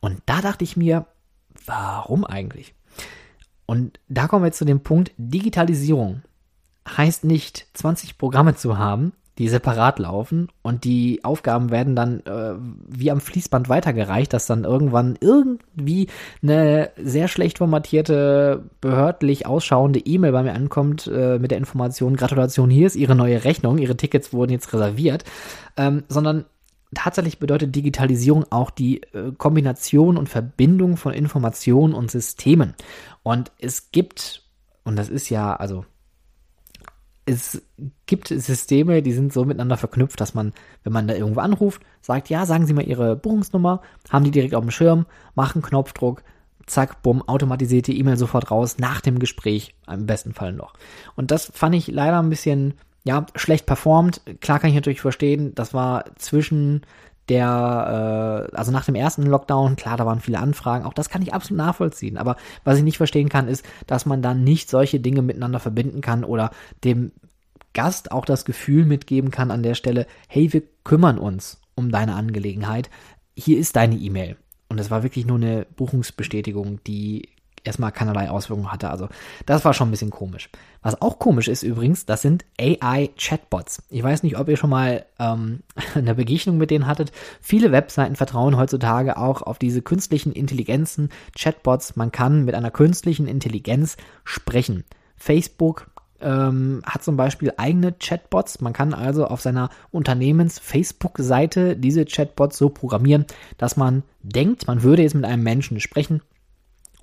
[0.00, 1.04] Und da dachte ich mir,
[1.66, 2.74] warum eigentlich?
[3.66, 6.22] Und da kommen wir jetzt zu dem Punkt, Digitalisierung
[6.88, 12.54] heißt nicht 20 Programme zu haben, die separat laufen und die Aufgaben werden dann äh,
[12.88, 16.08] wie am Fließband weitergereicht, dass dann irgendwann irgendwie
[16.42, 22.68] eine sehr schlecht formatierte, behördlich ausschauende E-Mail bei mir ankommt äh, mit der Information, Gratulation,
[22.68, 25.24] hier ist Ihre neue Rechnung, Ihre Tickets wurden jetzt reserviert,
[25.76, 26.44] ähm, sondern
[26.94, 32.74] tatsächlich bedeutet Digitalisierung auch die äh, Kombination und Verbindung von Informationen und Systemen.
[33.22, 34.42] Und es gibt,
[34.84, 35.84] und das ist ja, also
[37.28, 37.62] es
[38.06, 40.52] gibt Systeme, die sind so miteinander verknüpft, dass man,
[40.82, 44.54] wenn man da irgendwo anruft, sagt, ja, sagen Sie mal Ihre Buchungsnummer, haben die direkt
[44.54, 46.22] auf dem Schirm, machen Knopfdruck,
[46.66, 50.74] zack, bumm, automatisiert die E-Mail sofort raus, nach dem Gespräch, im besten Fall noch.
[51.16, 52.74] Und das fand ich leider ein bisschen,
[53.04, 54.22] ja, schlecht performt.
[54.40, 56.82] Klar kann ich natürlich verstehen, das war zwischen
[57.28, 61.22] der, äh, also nach dem ersten Lockdown, klar, da waren viele Anfragen, auch das kann
[61.22, 62.16] ich absolut nachvollziehen.
[62.16, 66.00] Aber was ich nicht verstehen kann, ist, dass man dann nicht solche Dinge miteinander verbinden
[66.00, 66.50] kann oder
[66.84, 67.12] dem
[67.74, 72.14] Gast auch das Gefühl mitgeben kann an der Stelle, hey, wir kümmern uns um deine
[72.14, 72.90] Angelegenheit.
[73.36, 74.36] Hier ist deine E-Mail.
[74.68, 77.28] Und es war wirklich nur eine Buchungsbestätigung, die
[77.64, 78.90] erstmal keinerlei Auswirkungen hatte.
[78.90, 79.08] Also
[79.46, 80.50] das war schon ein bisschen komisch.
[80.82, 83.82] Was auch komisch ist übrigens, das sind AI-Chatbots.
[83.90, 85.60] Ich weiß nicht, ob ihr schon mal ähm,
[85.94, 87.12] eine Begegnung mit denen hattet.
[87.40, 91.96] Viele Webseiten vertrauen heutzutage auch auf diese künstlichen Intelligenzen, Chatbots.
[91.96, 94.84] Man kann mit einer künstlichen Intelligenz sprechen.
[95.16, 95.90] Facebook
[96.20, 98.60] ähm, hat zum Beispiel eigene Chatbots.
[98.60, 105.02] Man kann also auf seiner Unternehmens-Facebook-Seite diese Chatbots so programmieren, dass man denkt, man würde
[105.02, 106.22] jetzt mit einem Menschen sprechen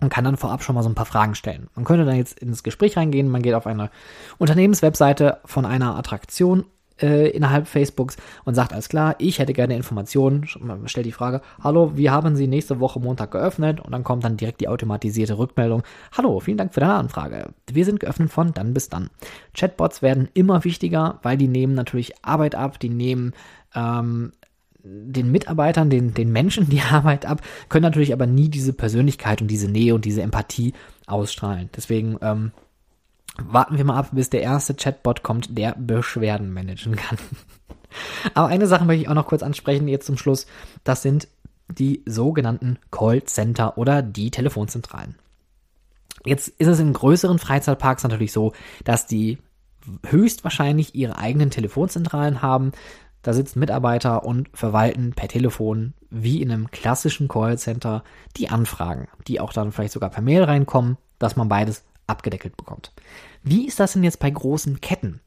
[0.01, 1.67] und kann dann vorab schon mal so ein paar Fragen stellen.
[1.75, 3.89] Man könnte dann jetzt ins Gespräch reingehen, man geht auf eine
[4.37, 6.65] Unternehmenswebseite von einer Attraktion,
[7.01, 10.47] äh, innerhalb Facebooks und sagt alles klar, ich hätte gerne Informationen,
[10.85, 13.81] stellt die Frage, hallo, wie haben Sie nächste Woche Montag geöffnet?
[13.81, 15.83] Und dann kommt dann direkt die automatisierte Rückmeldung,
[16.13, 17.49] hallo, vielen Dank für deine Anfrage.
[17.69, 19.09] Wir sind geöffnet von dann bis dann.
[19.53, 23.33] Chatbots werden immer wichtiger, weil die nehmen natürlich Arbeit ab, die nehmen
[23.73, 24.31] ähm,
[24.85, 29.47] den Mitarbeitern, den, den Menschen die Arbeit ab, können natürlich aber nie diese Persönlichkeit und
[29.47, 30.73] diese Nähe und diese Empathie
[31.07, 31.69] ausstrahlen.
[31.75, 32.51] Deswegen ähm,
[33.37, 37.17] warten wir mal ab, bis der erste Chatbot kommt, der Beschwerden managen kann.
[38.33, 40.45] aber eine Sache möchte ich auch noch kurz ansprechen, jetzt zum Schluss.
[40.83, 41.27] Das sind
[41.67, 45.15] die sogenannten Callcenter oder die Telefonzentralen.
[46.23, 49.37] Jetzt ist es in größeren Freizeitparks natürlich so, dass die
[50.05, 52.71] höchstwahrscheinlich ihre eigenen Telefonzentralen haben.
[53.25, 58.03] Da sitzen Mitarbeiter und verwalten per Telefon wie in einem klassischen Callcenter
[58.37, 62.91] die Anfragen, die auch dann vielleicht sogar per Mail reinkommen, dass man beides abgedeckelt bekommt.
[63.41, 65.21] Wie ist das denn jetzt bei großen Ketten?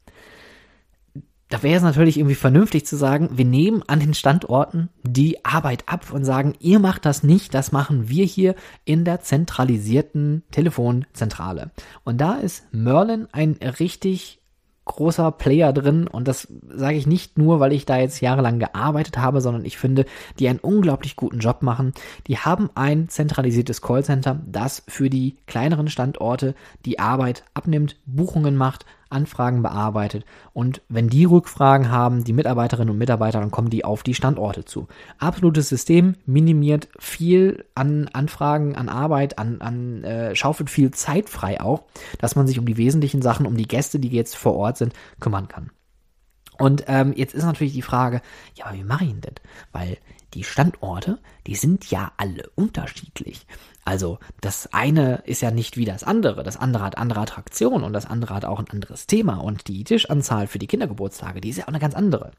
[1.49, 5.83] Da wäre es natürlich irgendwie vernünftig zu sagen, wir nehmen an den Standorten die Arbeit
[5.87, 11.71] ab und sagen, ihr macht das nicht, das machen wir hier in der zentralisierten Telefonzentrale.
[12.05, 14.39] Und da ist Merlin ein richtig
[14.89, 19.17] großer Player drin und das sage ich nicht nur, weil ich da jetzt jahrelang gearbeitet
[19.17, 20.05] habe, sondern ich finde,
[20.39, 21.93] die einen unglaublich guten Job machen.
[22.27, 28.85] Die haben ein zentralisiertes Callcenter, das für die kleineren Standorte die Arbeit abnimmt, Buchungen macht,
[29.09, 34.03] Anfragen bearbeitet und wenn die Rückfragen haben, die Mitarbeiterinnen und Mitarbeiter, dann kommen die auf
[34.03, 34.87] die Standorte zu.
[35.17, 41.59] Absolutes System minimiert viel an Anfragen, an Arbeit, an, an äh, schaufelt viel Zeit frei
[41.61, 41.83] auch,
[42.19, 44.93] dass man sich um die wesentlichen Sachen, um die Gäste, die jetzt vor Ort sind,
[45.19, 45.71] kümmern kann.
[46.59, 48.21] Und ähm, jetzt ist natürlich die Frage,
[48.53, 49.33] ja, aber wie mache ich denn das?
[49.71, 49.97] Weil
[50.33, 53.47] die Standorte, die sind ja alle unterschiedlich.
[53.85, 56.43] Also das eine ist ja nicht wie das andere.
[56.43, 59.35] Das andere hat andere Attraktionen und das andere hat auch ein anderes Thema.
[59.37, 62.31] Und die Tischanzahl für die Kindergeburtstage, die ist ja auch eine ganz andere.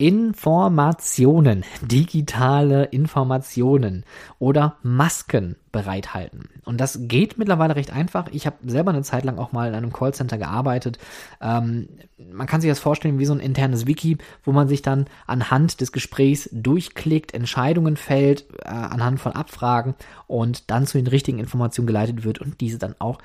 [0.00, 4.04] Informationen, digitale Informationen
[4.38, 6.48] oder Masken bereithalten.
[6.64, 8.28] Und das geht mittlerweile recht einfach.
[8.30, 10.98] Ich habe selber eine Zeit lang auch mal in einem Callcenter gearbeitet.
[11.40, 15.06] Ähm, man kann sich das vorstellen wie so ein internes Wiki, wo man sich dann
[15.26, 19.96] anhand des Gesprächs durchklickt, Entscheidungen fällt, äh, anhand von Abfragen
[20.28, 23.18] und dann zu den richtigen Informationen geleitet wird und diese dann auch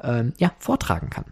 [0.00, 1.24] ähm, ja, vortragen kann.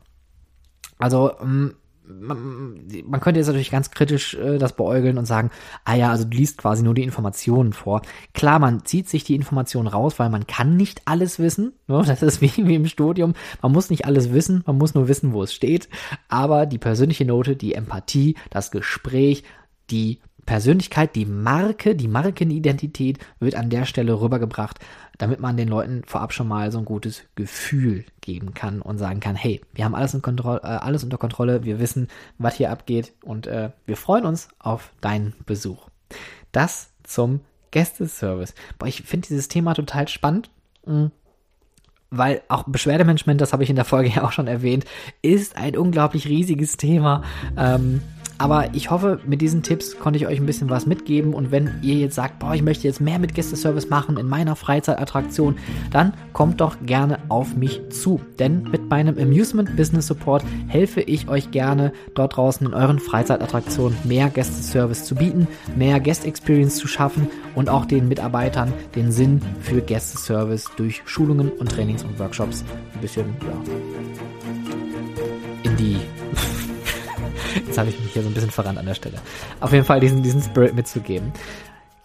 [0.98, 1.76] Also ähm,
[2.08, 5.50] man, man könnte jetzt natürlich ganz kritisch äh, das beäugeln und sagen,
[5.84, 8.02] ah ja, also du liest quasi nur die Informationen vor.
[8.34, 11.72] Klar, man zieht sich die Informationen raus, weil man kann nicht alles wissen.
[11.86, 12.02] Ne?
[12.18, 13.34] Das ist wie, wie im Studium.
[13.62, 15.88] Man muss nicht alles wissen, man muss nur wissen, wo es steht.
[16.28, 19.44] Aber die persönliche Note, die Empathie, das Gespräch,
[19.90, 24.78] die Persönlichkeit, die Marke, die Markenidentität wird an der Stelle rübergebracht,
[25.18, 29.20] damit man den Leuten vorab schon mal so ein gutes Gefühl geben kann und sagen
[29.20, 33.12] kann, hey, wir haben alles, Kontrolle, äh, alles unter Kontrolle, wir wissen, was hier abgeht
[33.22, 35.90] und äh, wir freuen uns auf deinen Besuch.
[36.50, 37.40] Das zum
[37.70, 38.54] Gästeservice.
[38.78, 40.48] Boah, ich finde dieses Thema total spannend.
[40.86, 41.10] Mh
[42.10, 44.86] weil auch Beschwerdemanagement, das habe ich in der Folge ja auch schon erwähnt,
[45.20, 47.22] ist ein unglaublich riesiges Thema.
[47.56, 48.00] Ähm,
[48.38, 51.34] aber ich hoffe, mit diesen Tipps konnte ich euch ein bisschen was mitgeben.
[51.34, 54.54] Und wenn ihr jetzt sagt, boah, ich möchte jetzt mehr mit Gästeservice machen in meiner
[54.54, 55.56] Freizeitattraktion,
[55.90, 58.20] dann kommt doch gerne auf mich zu.
[58.38, 63.98] Denn mit meinem Amusement Business Support helfe ich euch gerne dort draußen in euren Freizeitattraktionen
[64.04, 69.42] mehr Gästeservice zu bieten, mehr Guest Experience zu schaffen und auch den Mitarbeitern den Sinn
[69.60, 72.64] für Gästeservice durch Schulungen und Trainings und Workshops
[72.94, 73.72] ein bisschen ja,
[75.64, 75.97] in die
[77.66, 79.18] Jetzt habe ich mich hier so ein bisschen verrannt an der Stelle.
[79.60, 81.32] Auf jeden Fall diesen, diesen Spirit mitzugeben.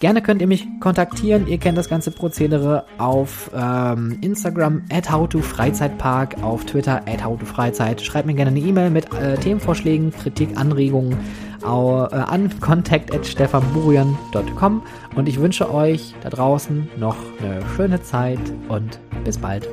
[0.04, 1.47] Gerne könnt ihr mich kontaktieren.
[1.47, 8.01] Ihr kennt das ganze Prozedere auf ähm, Instagram at howtofreizeitpark, auf Twitter at howtofreizeit.
[8.01, 11.18] Schreibt mir gerne eine E-Mail mit äh, Themenvorschlägen, Kritik, Anregungen
[11.64, 14.82] äh, an contact at stefanburian.com
[15.16, 19.70] und ich wünsche euch da draußen noch eine schöne Zeit und bis bald.